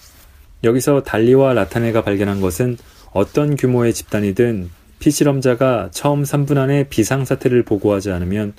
여기서 0.65 1.03
달리와 1.03 1.55
라타네가 1.55 2.03
발견한 2.03 2.41
것은 2.41 2.79
어떤 3.13 3.57
규모의 3.57 3.93
집단이든 3.93 4.71
피실험자가 5.01 5.91
처음 5.91 6.23
3분 6.23 6.57
안에 6.59 6.85
비상사태를 6.89 7.65
보고하지 7.65 8.13
않으면 8.13 8.55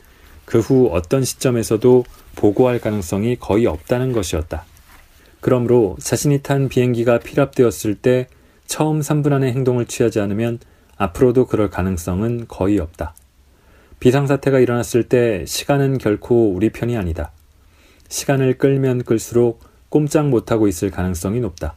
그 0.45 0.59
후 0.59 0.89
어떤 0.91 1.23
시점에서도 1.23 2.03
보고할 2.35 2.79
가능성이 2.79 3.37
거의 3.37 3.65
없다는 3.65 4.11
것이었다. 4.11 4.65
그러므로 5.39 5.97
자신이 5.99 6.41
탄 6.41 6.69
비행기가 6.69 7.19
피랍되었을 7.19 7.95
때 7.95 8.27
처음 8.65 8.99
3분 8.99 9.33
안에 9.33 9.51
행동을 9.51 9.85
취하지 9.85 10.19
않으면 10.19 10.59
앞으로도 10.97 11.47
그럴 11.47 11.69
가능성은 11.69 12.45
거의 12.47 12.79
없다. 12.79 13.15
비상사태가 13.99 14.59
일어났을 14.59 15.03
때 15.03 15.45
시간은 15.47 15.97
결코 15.97 16.53
우리 16.53 16.69
편이 16.69 16.97
아니다. 16.97 17.31
시간을 18.09 18.57
끌면 18.57 19.03
끌수록 19.03 19.61
꼼짝 19.93 20.29
못하고 20.29 20.67
있을 20.67 20.89
가능성이 20.89 21.39
높다. 21.39 21.75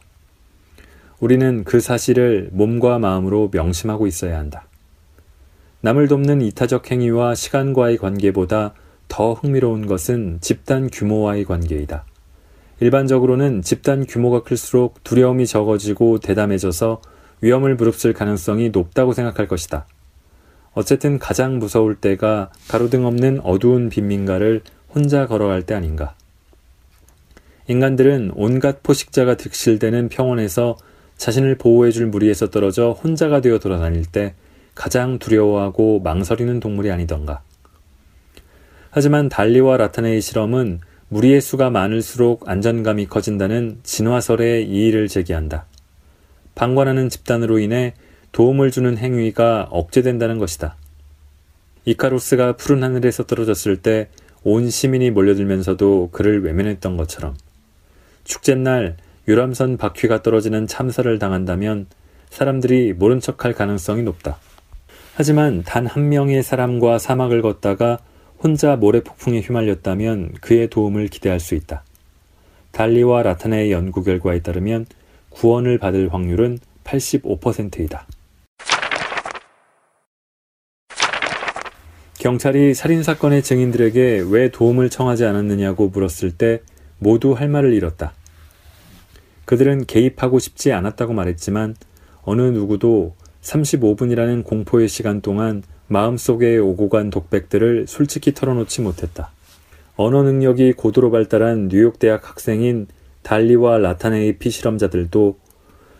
우리는 1.19 1.63
그 1.63 1.79
사실을 1.79 2.49
몸과 2.51 2.97
마음으로 2.97 3.51
명심하고 3.53 4.07
있어야 4.07 4.39
한다. 4.39 4.65
남을 5.81 6.07
돕는 6.07 6.41
이타적 6.41 6.89
행위와 6.89 7.35
시간과의 7.35 7.97
관계보다 7.97 8.73
더 9.07 9.33
흥미로운 9.33 9.85
것은 9.85 10.39
집단 10.41 10.89
규모와의 10.91 11.45
관계이다. 11.45 12.05
일반적으로는 12.79 13.61
집단 13.61 14.03
규모가 14.07 14.41
클수록 14.41 15.03
두려움이 15.03 15.45
적어지고 15.45 16.17
대담해져서 16.17 17.01
위험을 17.41 17.75
무릅쓸 17.75 18.13
가능성이 18.13 18.71
높다고 18.71 19.13
생각할 19.13 19.47
것이다. 19.47 19.85
어쨌든 20.73 21.19
가장 21.19 21.59
무서울 21.59 21.93
때가 21.93 22.49
가로등 22.67 23.05
없는 23.05 23.41
어두운 23.43 23.89
빈민가를 23.89 24.61
혼자 24.89 25.27
걸어갈 25.27 25.61
때 25.61 25.75
아닌가. 25.75 26.16
인간들은 27.67 28.31
온갖 28.35 28.81
포식자가 28.81 29.35
득실되는 29.35 30.09
평원에서 30.09 30.77
자신을 31.17 31.57
보호해줄 31.57 32.07
무리에서 32.07 32.49
떨어져 32.49 32.91
혼자가 32.91 33.41
되어 33.41 33.59
돌아다닐 33.59 34.05
때 34.05 34.35
가장 34.75 35.19
두려워하고 35.19 35.99
망설이는 35.99 36.59
동물이 36.59 36.91
아니던가. 36.91 37.41
하지만 38.89 39.29
달리와 39.29 39.77
라타네의 39.77 40.21
실험은 40.21 40.79
무리의 41.09 41.41
수가 41.41 41.69
많을수록 41.69 42.47
안전감이 42.47 43.07
커진다는 43.07 43.79
진화설의 43.83 44.67
이의를 44.69 45.07
제기한다. 45.07 45.65
방관하는 46.55 47.09
집단으로 47.09 47.59
인해 47.59 47.93
도움을 48.31 48.71
주는 48.71 48.97
행위가 48.97 49.67
억제된다는 49.71 50.37
것이다. 50.37 50.75
이카루스가 51.85 52.57
푸른 52.57 52.83
하늘에서 52.83 53.23
떨어졌을 53.23 53.77
때 53.77 54.09
온 54.49 54.69
시민이 54.69 55.11
몰려들면서도 55.11 56.09
그를 56.13 56.41
외면했던 56.41 56.95
것처럼 56.95 57.35
축제날 58.27 58.97
유람선 59.27 59.77
바퀴가 59.77 60.21
떨어지는 60.21 60.67
참사를 60.67 61.17
당한다면 61.17 61.87
사람들이 62.29 62.93
모른 62.93 63.19
척할 63.19 63.53
가능성이 63.53 64.03
높다. 64.03 64.37
하지만 65.15 65.63
단 65.63 65.87
한 65.87 66.09
명의 66.09 66.43
사람과 66.43 66.99
사막을 66.99 67.41
걷다가 67.41 67.99
혼자 68.43 68.75
모래폭풍에 68.75 69.39
휘말렸다면 69.39 70.33
그의 70.41 70.69
도움을 70.69 71.07
기대할 71.07 71.39
수 71.39 71.55
있다. 71.55 71.83
달리와 72.71 73.23
라타네의 73.23 73.71
연구 73.71 74.03
결과에 74.03 74.41
따르면 74.41 74.85
구원을 75.29 75.79
받을 75.79 76.13
확률은 76.13 76.59
85%이다. 76.83 78.05
경찰이 82.19 82.73
살인사건의 82.73 83.41
증인들에게 83.41 84.25
왜 84.29 84.49
도움을 84.51 84.89
청하지 84.89 85.25
않았느냐고 85.25 85.89
물었을 85.89 86.31
때 86.31 86.61
모두 86.99 87.33
할 87.33 87.49
말을 87.49 87.73
잃었다. 87.73 88.13
그들은 89.45 89.85
개입하고 89.85 90.39
싶지 90.39 90.73
않았다고 90.73 91.13
말했지만 91.13 91.75
어느 92.23 92.41
누구도 92.41 93.15
35분이라는 93.41 94.43
공포의 94.43 94.89
시간 94.89 95.21
동안 95.21 95.63
마음속에 95.87 96.57
오고 96.57 96.89
간 96.89 97.09
독백들을 97.09 97.85
솔직히 97.87 98.33
털어놓지 98.33 98.81
못했다. 98.81 99.31
언어 99.95 100.21
능력이 100.23 100.73
고도로 100.73 101.11
발달한 101.11 101.69
뉴욕 101.69 101.97
대학 101.97 102.29
학생인 102.29 102.87
달리와 103.23 103.77
라타네의 103.77 104.37
피실험자들도 104.37 105.37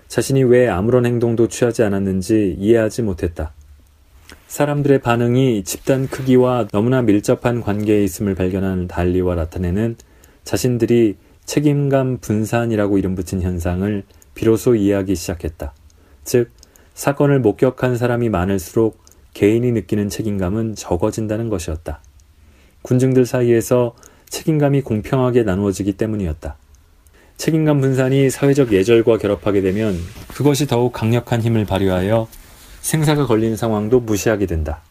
자신이 0.07 0.43
왜 0.43 0.67
아무런 0.67 1.05
행동도 1.05 1.47
취하지 1.47 1.83
않았는지 1.83 2.55
이해하지 2.59 3.01
못했다. 3.01 3.53
사람들의 4.47 4.99
반응이 4.99 5.63
집단 5.63 6.07
크기와 6.07 6.67
너무나 6.71 7.01
밀접한 7.01 7.61
관계에 7.61 8.03
있음을 8.03 8.35
발견한 8.35 8.87
달리와 8.87 9.35
라타네는 9.35 9.95
자신들이 10.47 11.17
책임감 11.43 12.19
분산이라고 12.21 12.97
이름 12.97 13.15
붙인 13.15 13.41
현상을 13.41 14.03
비로소 14.33 14.75
이해하기 14.75 15.13
시작했다. 15.13 15.73
즉, 16.23 16.51
사건을 16.93 17.41
목격한 17.41 17.97
사람이 17.97 18.29
많을수록 18.29 18.97
개인이 19.33 19.69
느끼는 19.73 20.07
책임감은 20.07 20.75
적어진다는 20.75 21.49
것이었다. 21.49 21.99
군중들 22.81 23.25
사이에서 23.25 23.93
책임감이 24.29 24.83
공평하게 24.83 25.43
나누어지기 25.43 25.93
때문이었다. 25.93 26.55
책임감 27.35 27.81
분산이 27.81 28.29
사회적 28.29 28.71
예절과 28.71 29.17
결합하게 29.17 29.59
되면 29.59 29.97
그것이 30.29 30.65
더욱 30.65 30.93
강력한 30.93 31.41
힘을 31.41 31.65
발휘하여 31.65 32.29
생사가 32.79 33.25
걸린 33.25 33.57
상황도 33.57 33.99
무시하게 33.99 34.45
된다. 34.45 34.81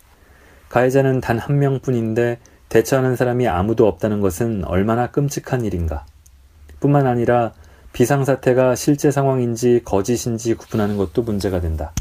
가해자는 0.69 1.23
단 1.23 1.39
한 1.39 1.59
명뿐인데 1.59 2.41
대처하는 2.69 3.17
사람이 3.17 3.47
아무도 3.49 3.87
없다는 3.87 4.21
것은 4.21 4.65
얼마나 4.65 5.11
끔찍한 5.11 5.65
일인가. 5.65 6.05
뿐만 6.81 7.07
아니라 7.07 7.53
비상사태가 7.93 8.75
실제 8.75 9.11
상황인지 9.11 9.83
거짓인지 9.85 10.55
구분하는 10.55 10.97
것도 10.97 11.23
문제가 11.23 11.61
된다. 11.61 11.93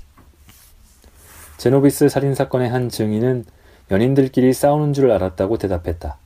제노비스 1.58 2.10
살인사건의 2.10 2.70
한 2.70 2.90
증인은 2.90 3.46
연인들끼리 3.92 4.52
싸우는 4.54 4.94
줄 4.94 5.12
알았다고 5.12 5.58
대답했다. 5.58 6.18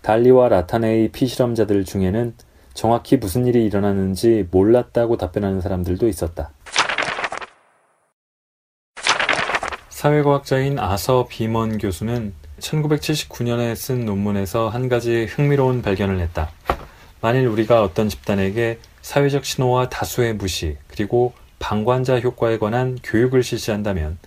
달리와 0.00 0.48
라타네의 0.48 1.12
피실험자들 1.12 1.84
중에는 1.84 2.34
정확히 2.74 3.18
무슨 3.18 3.46
일이 3.46 3.64
일어났는지 3.64 4.48
몰랐다고 4.50 5.16
답변하는 5.16 5.60
사람들도 5.60 6.08
있었다. 6.08 6.50
사회과학자인 9.90 10.80
아서 10.80 11.26
비먼 11.28 11.78
교수는 11.78 12.34
1979년에 12.62 13.74
쓴 13.74 14.06
논문에서 14.06 14.68
한 14.68 14.88
가지 14.88 15.24
흥미로운 15.24 15.82
발견을 15.82 16.20
했다. 16.20 16.50
만일 17.20 17.46
우리가 17.46 17.82
어떤 17.82 18.08
집단에게 18.08 18.78
사회적 19.02 19.44
신호와 19.44 19.88
다수의 19.88 20.34
무시, 20.34 20.76
그리고 20.86 21.34
방관자 21.58 22.20
효과에 22.20 22.58
관한 22.58 22.98
교육을 23.02 23.42
실시한다면 23.42 24.18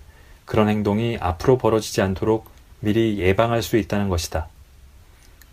그런 0.46 0.70
행동이 0.70 1.18
앞으로 1.20 1.58
벌어지지 1.58 2.02
않도록 2.02 2.50
미리 2.80 3.18
예방할 3.20 3.62
수 3.62 3.78
있다는 3.78 4.10
것이다. 4.10 4.48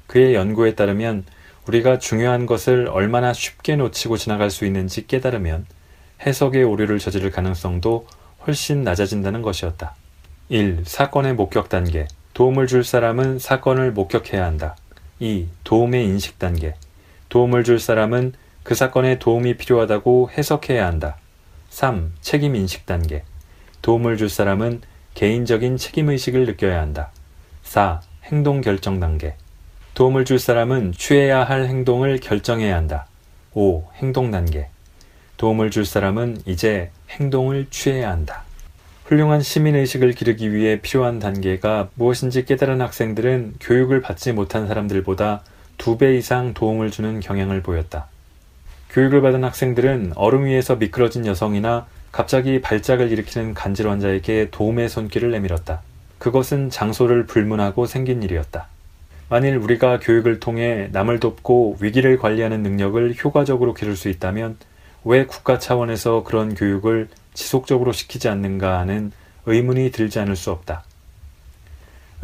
그의 0.07 0.35
연구에 0.35 0.74
따르면 0.74 1.24
우리가 1.66 1.99
중요한 1.99 2.47
것을 2.47 2.89
얼마나 2.89 3.33
쉽게 3.33 3.76
놓치고 3.76 4.16
지나갈 4.16 4.51
수 4.51 4.66
있는지 4.66 5.07
깨달으면 5.07 5.66
해석의 6.26 6.64
오류를 6.64 6.99
저지를 6.99 7.30
가능성도 7.30 8.07
훨씬 8.47 8.83
낮아진다는 8.83 9.43
것이었다. 9.43 9.95
1. 10.49 10.83
사건의 10.85 11.35
목격 11.35 11.68
단계. 11.68 12.07
도움을 12.35 12.66
줄 12.66 12.83
사람은 12.83 13.39
사건을 13.39 13.93
목격해야 13.93 14.45
한다. 14.45 14.74
2. 15.20 15.49
도움의 15.64 16.05
인식 16.07 16.39
단계. 16.39 16.74
도움을 17.28 17.62
줄 17.62 17.78
사람은 17.78 18.33
그 18.62 18.74
사건에 18.74 19.18
도움이 19.18 19.59
필요하다고 19.59 20.30
해석해야 20.37 20.87
한다. 20.87 21.16
3. 21.68 22.12
책임 22.22 22.57
인식 22.57 22.87
단계. 22.87 23.24
도움을 23.83 24.16
줄 24.16 24.30
사람은 24.30 24.80
개인적인 25.14 25.76
책임의식을 25.76 26.47
느껴야 26.47 26.80
한다. 26.80 27.11
4. 27.64 28.01
행동 28.24 28.62
결정 28.62 28.99
단계. 28.99 29.35
도움을 29.95 30.24
줄 30.24 30.39
사람은 30.39 30.93
취해야 30.93 31.45
할 31.45 31.66
행동을 31.66 32.18
결정해야 32.18 32.74
한다. 32.74 33.07
5. 33.53 33.91
행동 33.97 34.30
단계. 34.30 34.68
도움을 35.37 35.70
줄 35.70 35.85
사람은 35.85 36.43
이제 36.47 36.91
행동을 37.11 37.66
취해야 37.68 38.11
한다. 38.11 38.45
훌륭한 39.13 39.43
시민의식을 39.43 40.13
기르기 40.13 40.55
위해 40.55 40.81
필요한 40.81 41.19
단계가 41.19 41.91
무엇인지 41.97 42.47
깨달은 42.47 42.81
학생들은 42.81 43.57
교육을 43.61 44.01
받지 44.01 44.33
못한 44.33 44.67
사람들보다 44.67 45.43
두 45.77 45.99
배 45.99 46.17
이상 46.17 46.55
도움을 46.55 46.91
주는 46.91 47.21
경향을 47.21 47.61
보였다. 47.61 48.07
교육을 48.89 49.21
받은 49.21 49.45
학생들은 49.45 50.13
얼음 50.17 50.47
위에서 50.47 50.77
미끄러진 50.77 51.27
여성이나 51.27 51.87
갑자기 52.11 52.63
발작을 52.63 53.13
일으키는 53.13 53.53
간질 53.53 53.87
환자에게 53.87 54.49
도움의 54.51 54.89
손길을 54.89 55.31
내밀었다. 55.31 55.83
그것은 56.17 56.71
장소를 56.71 57.27
불문하고 57.27 57.85
생긴 57.85 58.23
일이었다. 58.23 58.69
만일 59.29 59.59
우리가 59.59 60.01
교육을 60.01 60.41
통해 60.41 60.89
남을 60.93 61.21
돕고 61.21 61.77
위기를 61.81 62.17
관리하는 62.17 62.63
능력을 62.63 63.15
효과적으로 63.23 63.75
기를 63.75 63.95
수 63.95 64.09
있다면 64.09 64.57
왜 65.05 65.27
국가 65.27 65.59
차원에서 65.59 66.23
그런 66.23 66.55
교육을 66.55 67.09
지속적으로 67.35 67.93
시키지 67.93 68.28
않는가 68.28 68.78
하는 68.78 69.12
의문이 69.47 69.91
들지 69.91 70.18
않을 70.20 70.37
수 70.37 70.51
없다. 70.51 70.85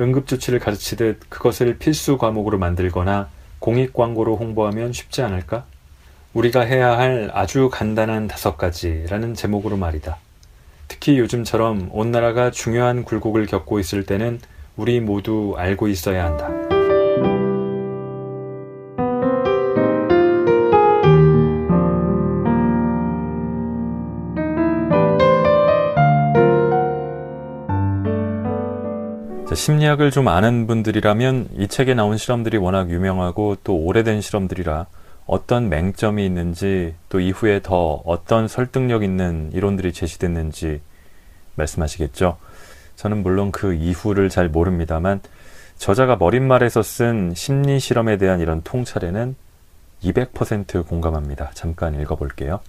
응급조치를 0.00 0.60
가르치듯 0.60 1.28
그것을 1.28 1.78
필수 1.78 2.18
과목으로 2.18 2.58
만들거나 2.58 3.28
공익 3.58 3.92
광고로 3.92 4.36
홍보하면 4.36 4.92
쉽지 4.92 5.22
않을까? 5.22 5.64
우리가 6.34 6.60
해야 6.60 6.96
할 6.96 7.30
아주 7.32 7.68
간단한 7.72 8.28
다섯 8.28 8.56
가지라는 8.56 9.34
제목으로 9.34 9.76
말이다. 9.76 10.18
특히 10.86 11.18
요즘처럼 11.18 11.88
온 11.92 12.10
나라가 12.10 12.50
중요한 12.50 13.04
굴곡을 13.04 13.46
겪고 13.46 13.80
있을 13.80 14.06
때는 14.06 14.40
우리 14.76 15.00
모두 15.00 15.54
알고 15.56 15.88
있어야 15.88 16.24
한다. 16.24 16.77
심리학을 29.54 30.10
좀 30.10 30.28
아는 30.28 30.66
분들이라면 30.66 31.48
이 31.56 31.68
책에 31.68 31.94
나온 31.94 32.16
실험들이 32.16 32.58
워낙 32.58 32.90
유명하고 32.90 33.56
또 33.64 33.76
오래된 33.76 34.20
실험들이라 34.20 34.86
어떤 35.26 35.68
맹점이 35.68 36.24
있는지 36.24 36.94
또 37.08 37.20
이후에 37.20 37.60
더 37.62 38.02
어떤 38.04 38.46
설득력 38.46 39.02
있는 39.02 39.50
이론들이 39.52 39.92
제시됐는지 39.92 40.80
말씀하시겠죠. 41.54 42.36
저는 42.96 43.22
물론 43.22 43.52
그 43.52 43.74
이후를 43.74 44.28
잘 44.28 44.48
모릅니다만 44.48 45.20
저자가 45.76 46.16
머릿말에서 46.16 46.82
쓴 46.82 47.32
심리 47.34 47.78
실험에 47.78 48.16
대한 48.16 48.40
이런 48.40 48.62
통찰에는 48.62 49.36
200% 50.02 50.86
공감합니다. 50.86 51.50
잠깐 51.54 52.00
읽어볼게요. 52.00 52.60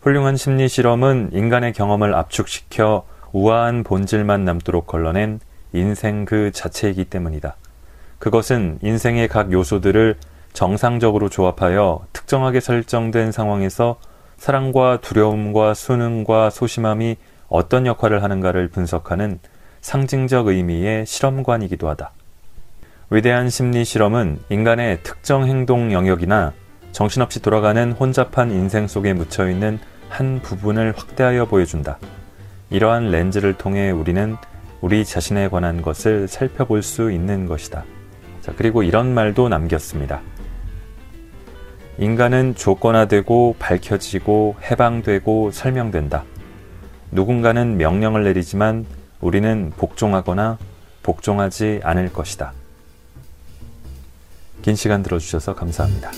훌륭한 0.00 0.36
심리 0.36 0.68
실험은 0.68 1.30
인간의 1.32 1.72
경험을 1.72 2.14
압축시켜 2.14 3.04
우아한 3.32 3.84
본질만 3.84 4.44
남도록 4.44 4.86
걸러낸 4.86 5.40
인생 5.72 6.24
그 6.24 6.50
자체이기 6.52 7.06
때문이다. 7.06 7.56
그것은 8.18 8.78
인생의 8.82 9.28
각 9.28 9.52
요소들을 9.52 10.16
정상적으로 10.52 11.28
조합하여 11.28 12.06
특정하게 12.12 12.60
설정된 12.60 13.32
상황에서 13.32 13.98
사랑과 14.36 15.00
두려움과 15.00 15.74
수능과 15.74 16.50
소심함이 16.50 17.16
어떤 17.48 17.86
역할을 17.86 18.22
하는가를 18.22 18.68
분석하는 18.68 19.38
상징적 19.80 20.48
의미의 20.48 21.06
실험관이기도 21.06 21.88
하다. 21.88 22.12
위대한 23.10 23.48
심리 23.48 23.84
실험은 23.84 24.38
인간의 24.50 25.02
특정 25.02 25.46
행동 25.46 25.92
영역이나 25.92 26.52
정신없이 26.92 27.40
돌아가는 27.40 27.92
혼잡한 27.92 28.50
인생 28.50 28.86
속에 28.86 29.12
묻혀 29.12 29.48
있는 29.48 29.78
한 30.08 30.40
부분을 30.42 30.92
확대하여 30.96 31.46
보여준다. 31.46 31.98
이러한 32.70 33.10
렌즈를 33.10 33.54
통해 33.54 33.90
우리는 33.90 34.36
우리 34.80 35.04
자신에 35.04 35.48
관한 35.48 35.82
것을 35.82 36.28
살펴볼 36.28 36.82
수 36.82 37.10
있는 37.10 37.46
것이다. 37.46 37.84
자, 38.40 38.52
그리고 38.56 38.82
이런 38.82 39.12
말도 39.12 39.48
남겼습니다. 39.48 40.20
인간은 41.98 42.54
조건화되고 42.54 43.56
밝혀지고 43.58 44.56
해방되고 44.62 45.50
설명된다. 45.50 46.24
누군가는 47.10 47.76
명령을 47.76 48.22
내리지만 48.22 48.86
우리는 49.20 49.72
복종하거나 49.76 50.58
복종하지 51.02 51.80
않을 51.82 52.12
것이다. 52.12 52.52
긴 54.62 54.76
시간 54.76 55.02
들어주셔서 55.02 55.54
감사합니다. 55.54 56.10